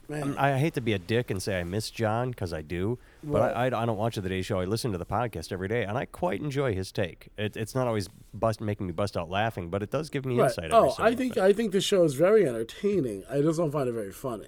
[0.08, 2.96] I, I hate to be a dick and say I miss John because I do,
[3.24, 3.72] but Right.
[3.72, 4.60] I, I, don't watch the Today Show.
[4.60, 7.26] I listen to the podcast every day, and I quite enjoy his take.
[7.36, 10.38] It, it's not always bust making me bust out laughing, but it does give me
[10.38, 10.44] Right.
[10.46, 10.70] insight.
[10.72, 11.36] Oh, I think.
[11.38, 13.24] I think the show is very entertaining.
[13.28, 14.46] I just don't find it very funny.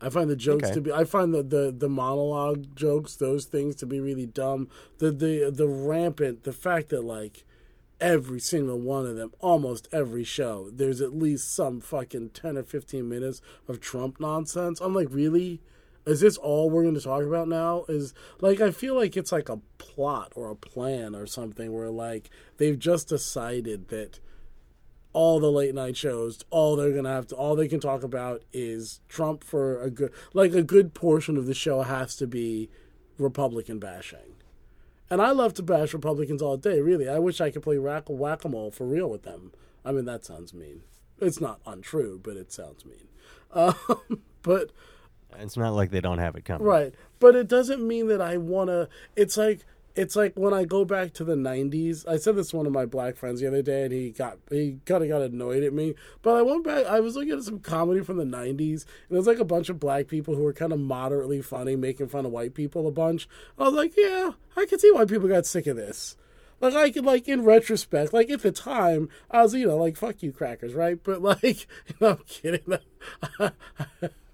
[0.00, 0.74] I find the jokes Okay.
[0.74, 0.92] to be.
[0.92, 4.68] I find the, the the monologue jokes, those things, to be really dumb.
[4.98, 7.44] The the the rampant, the fact that like
[7.98, 12.62] every single one of them, almost every show, there's at least some fucking ten or
[12.62, 14.80] fifteen minutes of Trump nonsense.
[14.80, 15.60] I'm like, really?
[16.04, 17.84] Is this all we're going to talk about now?
[17.88, 21.90] Is like I feel like it's like a plot or a plan or something where
[21.90, 24.20] like they've just decided that
[25.16, 28.42] all the late night shows, all they're gonna have to, all they can talk about
[28.52, 32.68] is Trump for a good, like a good portion of the show has to be
[33.16, 34.34] Republican bashing.
[35.08, 36.82] And I love to bash Republicans all day.
[36.82, 39.52] Really, I wish I could play whack whack a mole for real with them.
[39.86, 40.82] I mean, that sounds mean.
[41.18, 43.08] It's not untrue, but it sounds mean.
[43.54, 44.72] Um, but
[45.38, 46.66] it's not like they don't have it coming.
[46.66, 46.92] Right.
[47.20, 48.90] But it doesn't mean that I want to.
[49.14, 49.64] It's like.
[49.96, 52.06] It's like when I go back to the '90s.
[52.06, 54.38] I said this to one of my black friends the other day, and he got
[54.50, 55.94] he kind of got annoyed at me.
[56.20, 56.84] But I went back.
[56.84, 59.70] I was looking at some comedy from the '90s, and it was like a bunch
[59.70, 62.92] of black people who were kind of moderately funny, making fun of white people a
[62.92, 63.26] bunch.
[63.58, 66.16] I was like, yeah, I can see why people got sick of this.
[66.60, 69.96] Like I could like in retrospect, like at the time, I was you know like
[69.96, 71.02] fuck you crackers, right?
[71.02, 71.42] But like,
[71.86, 72.78] you know, I'm kidding.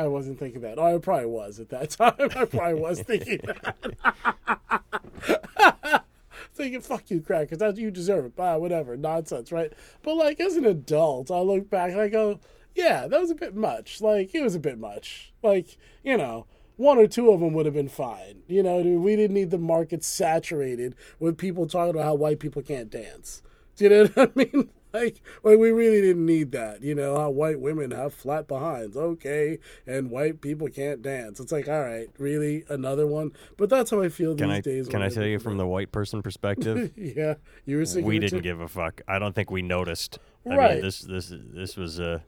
[0.00, 0.78] I wasn't thinking that.
[0.78, 2.14] Oh, I probably was at that time.
[2.18, 6.04] I probably was thinking that.
[6.54, 7.58] thinking, fuck you, crackers.
[7.58, 8.32] That's you deserve it.
[8.38, 8.96] Ah, whatever.
[8.96, 9.72] Nonsense, right?
[10.02, 12.40] But like as an adult, I look back and I go,
[12.74, 14.00] yeah, that was a bit much.
[14.00, 15.32] Like it was a bit much.
[15.42, 16.46] Like, you know,
[16.76, 18.42] one or two of them would have been fine.
[18.48, 22.62] You know, we didn't need the market saturated with people talking about how white people
[22.62, 23.42] can't dance.
[23.76, 24.70] Do you know what I mean?
[24.94, 26.82] Like, like we really didn't need that.
[26.82, 31.38] You know how white women have flat behinds, okay, and white people can't dance.
[31.38, 33.30] It's like, all right, really another one.
[33.56, 34.88] But that's how I feel Can these I days.
[34.88, 36.92] can when I tell you from the white person perspective?
[36.96, 37.34] yeah,
[37.66, 39.00] you were saying we didn't give a fuck.
[39.06, 40.18] I don't think we noticed.
[40.50, 40.72] I Right.
[40.74, 42.18] mean, this this this was uh,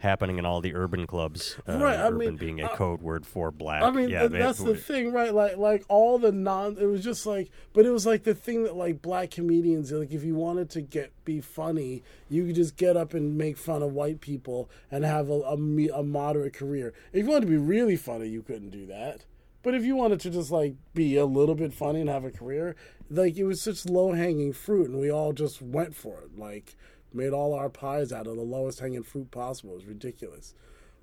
[0.00, 1.56] happening in all the urban clubs.
[1.68, 3.82] Uh, Right, I Urban mean, being a code word for black.
[3.82, 5.32] I mean, yeah, th- that's the thing, right?
[5.32, 6.76] Like, like all the non.
[6.78, 10.10] It was just like, but it was like the thing that like black comedians, like,
[10.12, 13.82] if you wanted to get be funny, you could just get up and make fun
[13.82, 16.92] of white people and have a a, a moderate career.
[17.12, 19.24] If you wanted to be really funny, you couldn't do that.
[19.62, 22.30] But if you wanted to just like be a little bit funny and have a
[22.30, 22.74] career,
[23.10, 26.38] like it was such low hanging fruit, and we all just went for it.
[26.38, 26.76] Like
[27.14, 29.72] made all our pies out of the lowest hanging fruit possible.
[29.72, 30.54] It was ridiculous.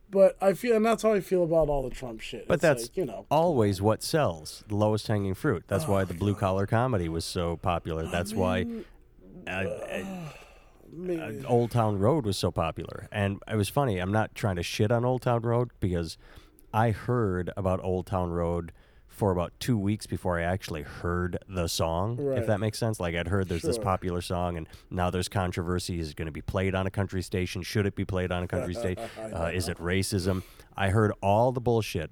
[0.10, 2.48] But I feel, and that's how I feel about all the Trump shit.
[2.48, 5.66] But It's that's like, you know, always what sells the lowest hanging fruit.
[5.68, 8.08] That's Oh why the blue collar comedy was so popular.
[8.08, 8.66] That's why
[9.46, 9.50] uh,
[11.10, 13.10] uh, Old Town Road was so popular.
[13.12, 14.00] And it was funny.
[14.00, 16.18] I'm not trying to shit on Old Town Road because
[16.74, 18.72] I heard about Old Town Road
[19.18, 22.18] for about two weeks before I actually heard the song.
[22.18, 22.38] Right.
[22.38, 23.00] If that makes sense.
[23.00, 26.00] Like I'd heard there's this popular song, and now there's controversy.
[26.00, 27.64] Is it going to be played on a country station?
[27.64, 29.04] Should it be played on a country station?
[29.18, 30.44] Uh, is it racism?
[30.78, 32.12] I heard all the bullshit.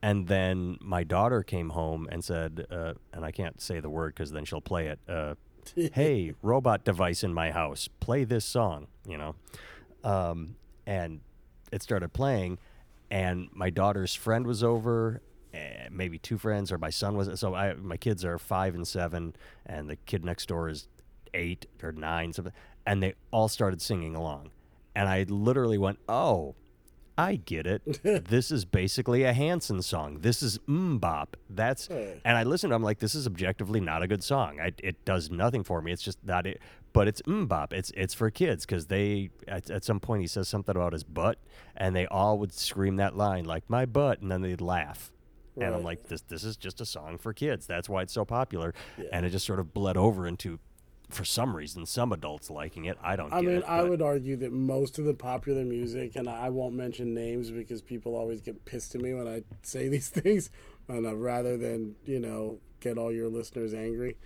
[0.00, 4.14] And then my daughter came home and said, uh, and I can't say the word
[4.14, 5.00] because then she'll play it.
[5.08, 5.34] Uh,
[5.92, 9.34] hey, robot device in my house, play this song, you know.
[10.04, 10.54] Um,
[10.86, 11.20] and
[11.72, 12.58] it started playing,
[13.10, 15.20] and my daughter's friend was over,
[15.54, 17.38] Eh, maybe two friends, or my son was.
[17.38, 20.88] So I, my kids are five and seven, and the kid next door is
[21.32, 22.52] eight or nine, something,
[22.86, 24.50] and they all started singing along.
[24.96, 26.54] And I literally went, oh,
[27.16, 28.00] I get it.
[28.28, 30.18] this is basically a Hanson song.
[30.22, 31.28] This is MMMBop.
[31.48, 32.20] That's Hey.
[32.24, 32.74] and I listened.
[32.74, 34.58] I'm like, this is objectively not a good song.
[34.60, 35.92] I, it does nothing for me.
[35.92, 36.60] It's just not it.
[36.92, 37.72] But it's MMMBop.
[37.72, 41.04] It's it's for kids because they at, at some point he says something about his
[41.04, 41.38] butt,
[41.76, 45.12] and they all would scream that line like my butt, and then they'd laugh.
[45.56, 47.66] And I'm like, this this is just a song for kids.
[47.66, 48.74] That's why it's so popular.
[48.98, 49.06] Yeah.
[49.12, 50.58] And it just sort of bled over into,
[51.10, 52.98] for some reason, some adults liking it.
[53.02, 53.32] I don't.
[53.32, 56.50] I get mean, it, I would argue that most of the popular music, and I
[56.50, 60.50] won't mention names because people always get pissed at me when I say these things,
[60.88, 64.16] and uh, rather than you know get all your listeners angry,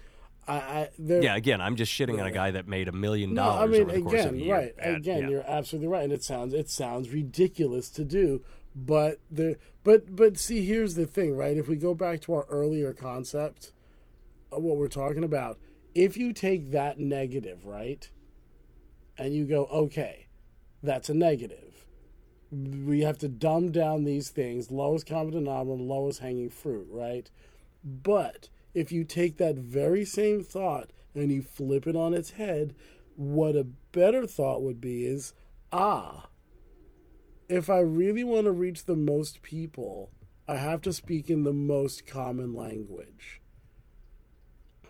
[0.49, 3.62] I, I Yeah, again, I'm just shitting on a guy that made a million dollars
[3.62, 4.74] I mean over the course of a again, right?
[4.79, 5.29] And- again, yeah.
[5.29, 8.43] you're absolutely right, and it sounds it sounds ridiculous to do,
[8.74, 9.57] but the
[9.89, 11.57] but but see, here's the thing, right?
[11.57, 13.72] If we go back to our earlier concept,
[14.53, 15.59] of what we're talking about,
[15.95, 18.07] if you take that negative, right,
[19.16, 20.26] and you go, okay,
[20.82, 21.86] that's a negative.
[22.53, 27.30] We have to dumb down these things, lowest common denominator, lowest hanging fruit, right?
[27.82, 32.74] But if you take that very same thought and you flip it on its head,
[33.16, 35.32] what a better thought would be is
[35.72, 36.28] ah,
[37.49, 40.11] if I really want to reach the most people,
[40.46, 43.40] I have to speak in the most common language.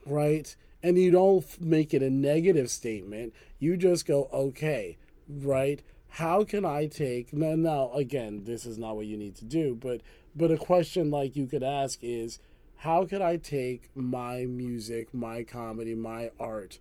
[0.05, 0.55] Right?
[0.83, 3.35] And you don't make it a negative statement.
[3.59, 4.97] You just go, okay,
[5.29, 5.83] right?
[6.09, 9.75] How can I take now, now again, this is not what you need to do,
[9.75, 10.01] but
[10.35, 12.39] but a question like you could ask is
[12.77, 16.79] how could I take my music, my comedy, my art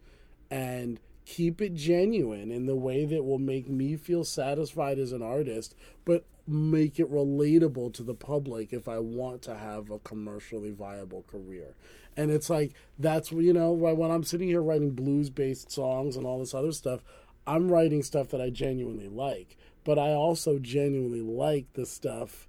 [0.49, 5.21] and keep it genuine in the way that will make me feel satisfied as an
[5.21, 5.75] artist,
[6.05, 11.23] but make it relatable to the public if I want to have a commercially viable
[11.23, 11.75] career.
[12.15, 16.25] And it's like that's you know when I'm sitting here writing blues based songs and
[16.25, 17.01] all this other stuff,
[17.45, 22.47] I'm writing stuff that I genuinely like, but I also genuinely like the stuff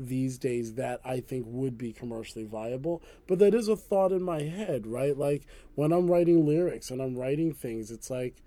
[0.00, 3.02] these days that I think would be commercially viable.
[3.26, 5.16] But that is a thought in my head, right?
[5.16, 5.44] Like
[5.74, 8.42] when I'm writing lyrics and I'm writing things, it's like,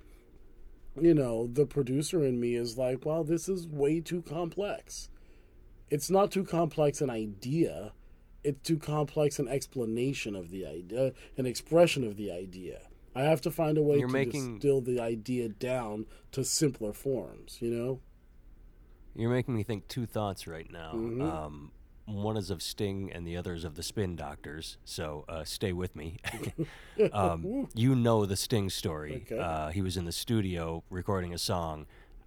[0.99, 5.09] you know, the producer in me is like, well, this is way too complex.
[5.89, 7.93] It's not too complex an idea,
[8.43, 12.81] it's too complex an explanation of the idea, an expression of the idea.
[13.15, 16.93] I have to find a way You're to making- distill the idea down to simpler
[16.93, 17.99] forms, you know?
[19.15, 20.91] You're making me think two thoughts right now.
[20.93, 21.21] Mm-hmm.
[21.21, 21.71] Um,
[22.05, 24.77] one is of Sting, and the other is of the Spin Doctors.
[24.83, 26.17] So uh, stay with me.
[27.13, 29.23] um, you know the Sting story.
[29.25, 29.39] Okay.
[29.39, 31.85] Uh, he was in the studio recording a song.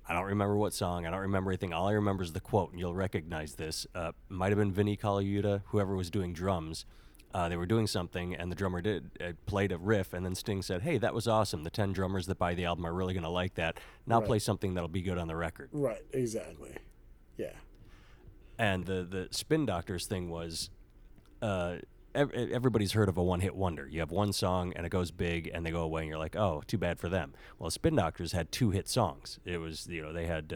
[0.08, 1.04] I don't remember what song.
[1.04, 1.72] I don't remember anything.
[1.72, 3.86] All I remember is the quote, and you'll recognize this.
[3.94, 6.86] Uh, might have been Vinnie Colaiuta, whoever was doing drums.
[7.34, 10.34] Uh, they were doing something, and the drummer did uh, played a riff, and then
[10.34, 11.64] Sting said, "Hey, that was awesome.
[11.64, 13.78] The ten drummers that buy the album are really going to like that.
[14.06, 14.26] Now Right.
[14.26, 16.76] play something that'll be good on the record." Right, exactly.
[17.36, 17.52] Yeah.
[18.58, 20.70] And the the Spin Doctors thing was,
[21.42, 21.76] uh,
[22.14, 23.86] ev- everybody's heard of a one hit wonder.
[23.86, 26.36] You have one song and it goes big, and they go away, and you're like,
[26.36, 27.34] oh, too bad for them.
[27.58, 29.38] Well, Spin Doctors had two hit songs.
[29.44, 30.54] It was you know they had.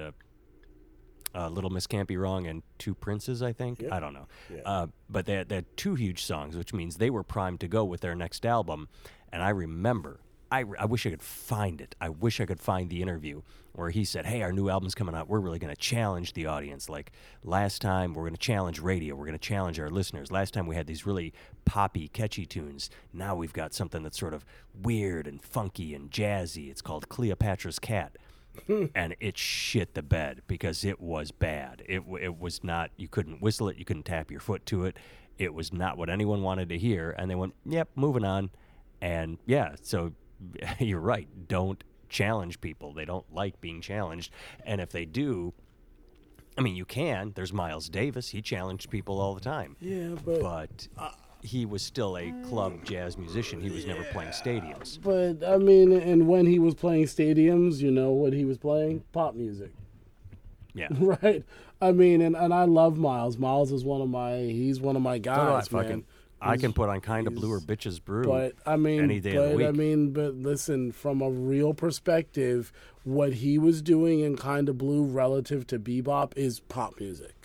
[1.34, 3.82] Uh, Little Miss Can't Be Wrong and Two Princes, I think.
[3.82, 3.92] Yep.
[3.92, 4.26] I don't know.
[4.52, 4.62] Yeah.
[4.64, 7.68] Uh, but they had, they had two huge songs, which means they were primed to
[7.68, 8.88] go with their next album.
[9.32, 10.20] And I remember,
[10.50, 11.94] I, I wish I could find it.
[12.00, 13.42] I wish I could find the interview
[13.72, 15.28] where he said, Hey, our new album's coming out.
[15.28, 16.88] We're really going to challenge the audience.
[16.88, 17.12] Like
[17.44, 19.14] last time, we're going to challenge radio.
[19.14, 20.32] We're going to challenge our listeners.
[20.32, 21.32] Last time we had these really
[21.64, 22.90] poppy, catchy tunes.
[23.12, 24.44] Now we've got something that's sort of
[24.74, 26.68] weird and funky and jazzy.
[26.68, 28.16] It's called Cleopatra's Cat
[28.95, 31.83] and it shit the bed because it was bad.
[31.87, 32.91] It it was not.
[32.97, 33.77] You couldn't whistle it.
[33.77, 34.97] You couldn't tap your foot to it.
[35.39, 37.14] It was not what anyone wanted to hear.
[37.17, 38.51] And they went, "Yep, moving on."
[39.01, 40.13] And yeah, so
[40.79, 41.29] you're right.
[41.49, 42.93] Don't challenge people.
[42.93, 44.33] They don't like being challenged,
[44.64, 45.55] and if they do,
[46.59, 47.33] I mean, you can.
[47.35, 48.31] There's Miles Davis.
[48.31, 49.77] He challenged people all the time.
[49.81, 50.89] Yeah, but But
[51.42, 53.61] he was still a club jazz musician.
[53.61, 55.00] He was never playing stadiums.
[55.00, 59.04] but I mean, and when he was playing stadiums, you know what he was playing?
[59.12, 59.72] Pop music.
[60.75, 60.88] Yeah.
[60.99, 61.45] right?
[61.80, 63.38] I mean, and, and I love Miles.
[63.38, 66.04] Miles is one of my he's one of my So do I, guys, fucking- man.
[66.42, 68.25] I can put on kind of blue or bitches brew.
[68.25, 69.67] But I mean, any day but of the week.
[69.67, 72.72] I mean, but listen, from a real perspective,
[73.04, 77.39] what he was doing in Kind of Blue relative to bebop is pop music.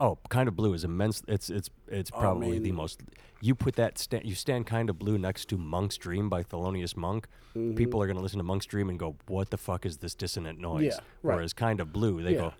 [0.00, 1.22] Oh, kind of blue is immense.
[1.28, 3.00] It's it's it's probably the mean- most.
[3.42, 6.94] You put that sta- you stand kind of blue next to Monk's Dream by Thelonious
[6.96, 7.26] Monk.
[7.56, 7.74] Mm-hmm.
[7.74, 10.14] People are going to listen to Monk's Dream and go, "What the fuck is this
[10.14, 10.90] dissonant noise?" Yeah,
[11.22, 11.36] right.
[11.36, 12.38] Whereas kind of blue, they Yeah.
[12.38, 12.52] go,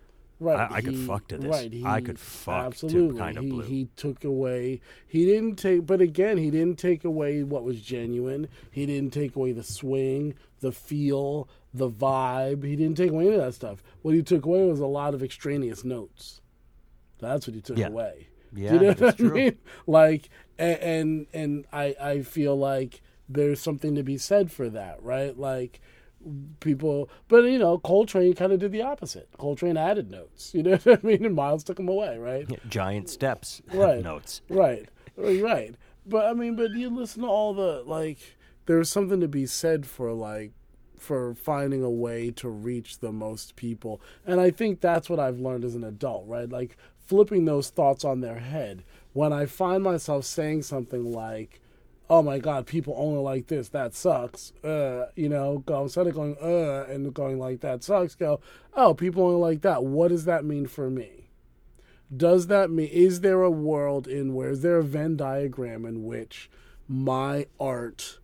[0.42, 1.50] Right, I- I could fuck to this.
[1.50, 3.20] Right, I could fuck to absolutely.
[3.20, 3.62] Kinda he, Blue.
[3.64, 4.80] He took away.
[5.06, 8.48] He didn't take, but again, he didn't take away what was genuine.
[8.70, 12.64] He didn't take away the swing, the feel, the vibe.
[12.64, 13.82] He didn't take away any of that stuff.
[14.00, 16.40] What he took away was a lot of extraneous notes.
[17.20, 17.88] That's what he took Yeah.
[17.88, 18.28] away.
[18.52, 19.30] Yeah, you know that's what true.
[19.30, 19.58] I mean?
[19.86, 20.28] Like,
[20.58, 25.38] and, and and I I feel like there's something to be said for that, right?
[25.38, 25.80] Like
[26.60, 29.28] people, but you know, Coltrane kind of did the opposite.
[29.38, 31.24] Coltrane added notes, you know what I mean?
[31.24, 32.48] And Miles took them away, right?
[32.68, 34.02] giant steps Right.
[34.02, 34.42] notes.
[34.48, 35.74] Right, right.
[36.06, 38.18] But I mean, but you listen to all the like.
[38.66, 40.52] There's something to be said for like
[40.96, 45.40] for finding a way to reach the most people, and I think that's what I've
[45.40, 46.48] learned as an adult, right?
[46.48, 46.76] Like
[47.10, 48.84] flipping those thoughts on their head.
[49.12, 51.60] When I find myself saying something like,
[52.08, 53.68] "Oh my God, people only like this.
[53.70, 58.14] That sucks," uh, you know, go instead of going "uh" and going like "that sucks,"
[58.14, 58.38] go,
[58.74, 59.82] "Oh, people only like that.
[59.82, 61.20] What does that mean for me?"
[62.16, 66.02] does that mean is there a world in where is there a venn diagram in
[66.02, 66.50] which
[66.88, 68.18] my art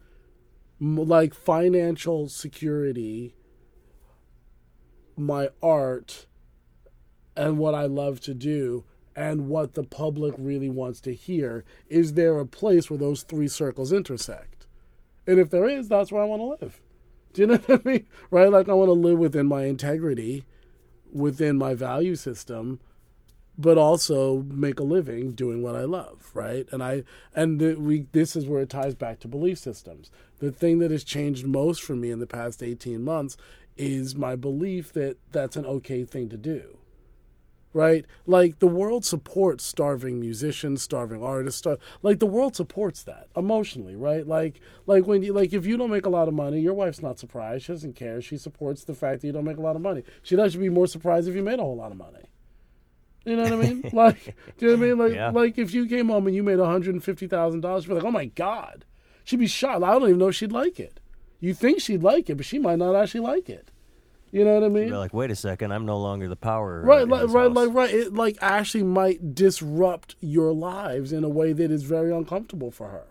[0.81, 3.33] like financial security
[5.17, 6.27] my art
[7.37, 8.85] and what I love to do
[9.15, 13.49] and what the public really wants to hear is there a place where those three
[13.49, 14.67] circles intersect
[15.27, 16.81] and if there is that's where I want to live
[17.33, 20.45] do you know what I mean right like I want to live within my integrity
[21.13, 22.81] within my value system
[23.59, 26.69] but also make a living doing what I love, right?
[26.73, 27.05] And I
[27.35, 30.11] and the, we this is where it ties back to belief systems.
[30.39, 33.37] The thing that has changed most for me in the past 18 months
[33.77, 36.79] is my belief that that's an okay thing to do.
[37.77, 38.07] Right?
[38.27, 43.95] Like the world supports starving musicians, starving artists, star- like the world supports that emotionally,
[43.95, 44.27] right?
[44.27, 47.03] Like like when you like if you don't make a lot of money, your wife's
[47.03, 47.67] not surprised.
[47.67, 48.23] She doesn't care.
[48.23, 50.05] She supports the fact that you don't make a lot of money.
[50.23, 52.25] She'd actually be more surprised if you made a whole lot of money.
[53.27, 53.83] You know what I mean?
[53.93, 54.99] Like, do you know what I mean?
[54.99, 55.31] Like, Yeah.
[55.31, 57.91] like if you came home and you made one hundred and fifty thousand dollars, she'd
[57.91, 58.87] be like, "Oh my god,"
[59.25, 59.85] she'd be shocked.
[59.85, 60.99] I don't even know if she'd like it.
[61.41, 63.71] You think she'd like it, but she might not actually like it.
[64.37, 64.89] You know what I mean?
[64.89, 66.83] You're like, wait a second, I'm no longer the power.
[66.83, 67.91] right, like, right, house." like, right.
[67.95, 72.89] It like actually might disrupt your lives in a way that is very uncomfortable for
[72.89, 73.05] her.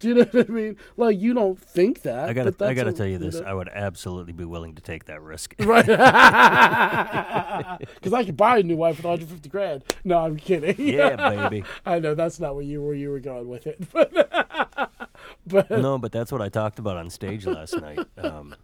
[0.00, 0.76] Do you know what I mean?
[0.98, 2.28] Like, you don't think that.
[2.28, 3.36] I gotta, I gotta a- tell you this.
[3.36, 5.54] know- I would absolutely be willing to take that risk.
[5.60, 5.86] Right.
[7.94, 9.82] Because I could buy a new wife with 150 grand.
[10.04, 10.74] No, I'm kidding.
[10.78, 11.16] yeah,
[11.48, 11.64] baby.
[11.86, 14.12] I know that's not where you where you were going with it, but
[15.46, 18.00] but no, but that's what I talked about on stage last night.
[18.18, 18.54] Um,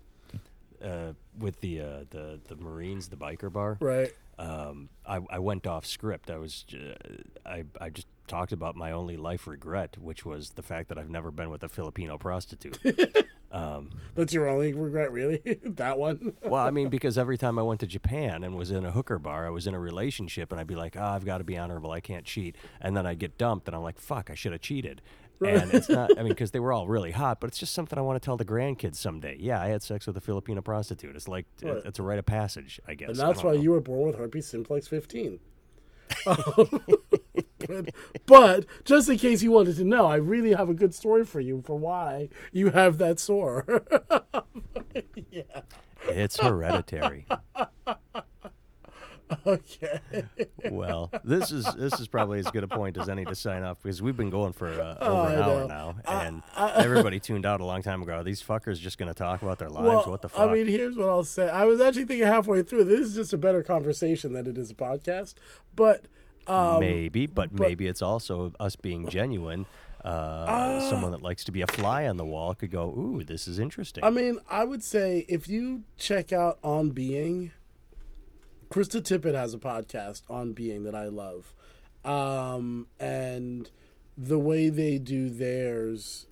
[0.82, 3.76] uh, with the uh, the the Marines, the biker bar.
[3.80, 6.30] right, Um, I, I went off script.
[6.30, 6.96] I was, j-
[7.44, 11.10] I, I just talked about my only life regret, which was the fact that I've
[11.10, 12.78] never been with a Filipino prostitute.
[13.52, 15.40] um, that's your only regret, really.
[15.64, 16.34] that one.
[16.44, 19.18] well, I mean, because every time I went to Japan and was in a hooker
[19.18, 21.56] bar, I was in a relationship, and I'd be like, "Oh, I've got to be
[21.56, 21.92] honorable.
[21.92, 24.60] I can't cheat." And then I get dumped, and I'm like, "Fuck, I should have
[24.60, 25.02] cheated."
[25.40, 26.18] And it's not.
[26.18, 28.24] I mean, because they were all really hot, but it's just something I want to
[28.24, 29.36] tell the grandkids someday.
[29.38, 31.14] Yeah, I had sex with a Filipino prostitute.
[31.16, 31.82] It's like Right.
[31.84, 33.10] it's a rite of passage, I guess.
[33.10, 33.60] And that's why know.
[33.60, 35.38] you were born with herpes simplex 15.
[36.24, 36.68] but,
[38.26, 41.40] but just in case you wanted to know, I really have a good story for
[41.40, 43.64] you for why you have that sore.
[45.30, 45.42] yeah.
[46.08, 47.26] It's hereditary.
[49.46, 50.00] Okay.
[50.70, 53.82] well, this is this is probably as good a point as any to sign off
[53.82, 56.42] because we've been going for uh, Oh, over I an hour now, and
[56.76, 58.14] everybody tuned out a long time ago.
[58.14, 59.86] Are these fuckers just going to talk about their lives?
[59.86, 60.48] Well, what the fuck?
[60.48, 61.48] I mean, here's what I'll say.
[61.48, 62.84] I was actually thinking halfway through.
[62.84, 65.34] This is just a better conversation than it is a podcast.
[65.74, 66.04] But
[66.46, 69.66] um, maybe, but, maybe it's also us being genuine.
[70.04, 73.48] Uh, someone that likes to be a fly on the wall could go, "Ooh, this
[73.48, 77.50] is interesting." I mean, I would say if you check out On Being,
[78.70, 81.54] Krista Tippett has a podcast on Being that I love.
[82.04, 83.70] Um, and
[84.16, 86.26] the way they do theirs,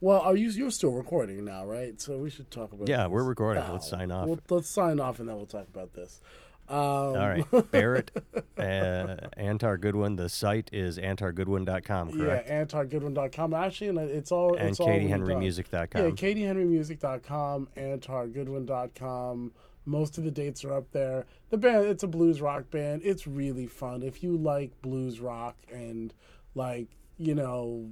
[0.00, 2.00] Well, are you you're still recording now, right?
[2.00, 2.88] So we should talk about.
[2.88, 3.10] Yeah, this.
[3.10, 3.62] we're recording.
[3.68, 4.26] Oh, Let's sign off.
[4.26, 6.20] We'll, let's sign off, and then we'll talk about this.
[6.68, 7.44] Um, All right.
[7.70, 8.10] Barrett,
[8.56, 10.16] uh, Antar Goodwin.
[10.16, 12.48] The site is antargoodwin.com, correct?
[12.48, 13.52] Yeah, antargoodwin.com.
[13.52, 16.02] Actually, and it's all and it's all katiehenrymusic.com.
[16.02, 19.52] Yeah, katiehenrymusic.com, antargoodwin.com.
[19.84, 21.26] Most of the dates are up there.
[21.50, 23.02] The band, it's a blues rock band.
[23.04, 24.02] It's really fun.
[24.02, 26.14] If you like blues rock and
[26.54, 26.88] like,
[27.18, 27.90] you know,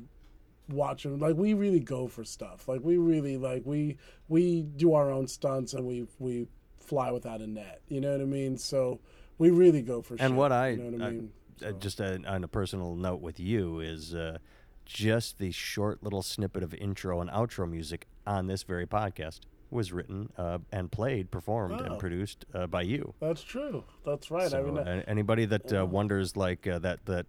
[0.69, 2.69] watching like we really go for stuff.
[2.69, 3.97] Like we really like we
[4.29, 6.47] we do our own stunts and we we
[6.79, 7.83] fly without a net.
[7.89, 8.57] You know what I mean?
[8.57, 9.01] So
[9.39, 11.33] we really go for And shit, what I, you know what I I- mean?
[11.67, 14.39] uh, just a, on a personal note with you is uh,
[14.87, 19.41] just the short little snippet of intro and outro music on this very podcast
[19.71, 21.85] was written uh, and played, performed, Oh.
[21.85, 23.15] and produced uh, by you.
[23.21, 23.85] That's true.
[24.05, 24.53] That's right.
[24.53, 27.27] I mean, uh, anybody that uh, wonders like uh, that that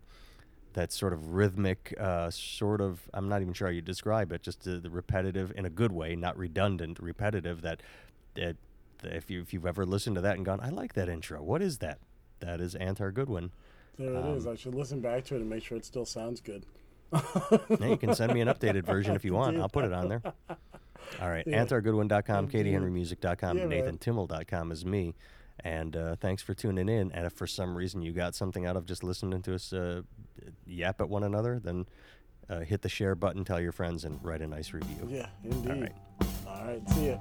[0.74, 4.42] that sort of rhythmic, uh, sort of I'm not even sure how you describe it,
[4.42, 7.62] just uh, the repetitive in a good way, not redundant, repetitive.
[7.62, 7.82] That
[8.36, 8.56] that
[9.04, 11.42] if you if you've ever listened to that and gone, I like that intro.
[11.44, 12.00] What is that?
[12.40, 13.52] That is Antar Goodwin.
[14.00, 14.48] there it is.
[14.48, 16.66] um, I should listen back to it and make sure it still sounds good.
[17.12, 19.58] Now you can send me an updated version if you want.
[19.58, 20.22] I'll put it on there.
[21.20, 21.46] All right.
[21.46, 21.64] Yeah.
[21.66, 25.16] AntarGoodwin.com, KatieHenryMusic.com, yeah, NathanTimmel.com is me.
[25.64, 27.12] And uh, thanks for tuning in.
[27.12, 30.02] And if for some reason you got something out of just listening to us uh,
[30.66, 31.86] yap at one another, then
[32.50, 35.08] uh, hit the share button, tell your friends, and write a nice review.
[35.08, 35.72] Yeah, indeed.
[35.72, 35.94] All right.
[36.48, 36.90] All right.
[36.90, 37.18] See ya.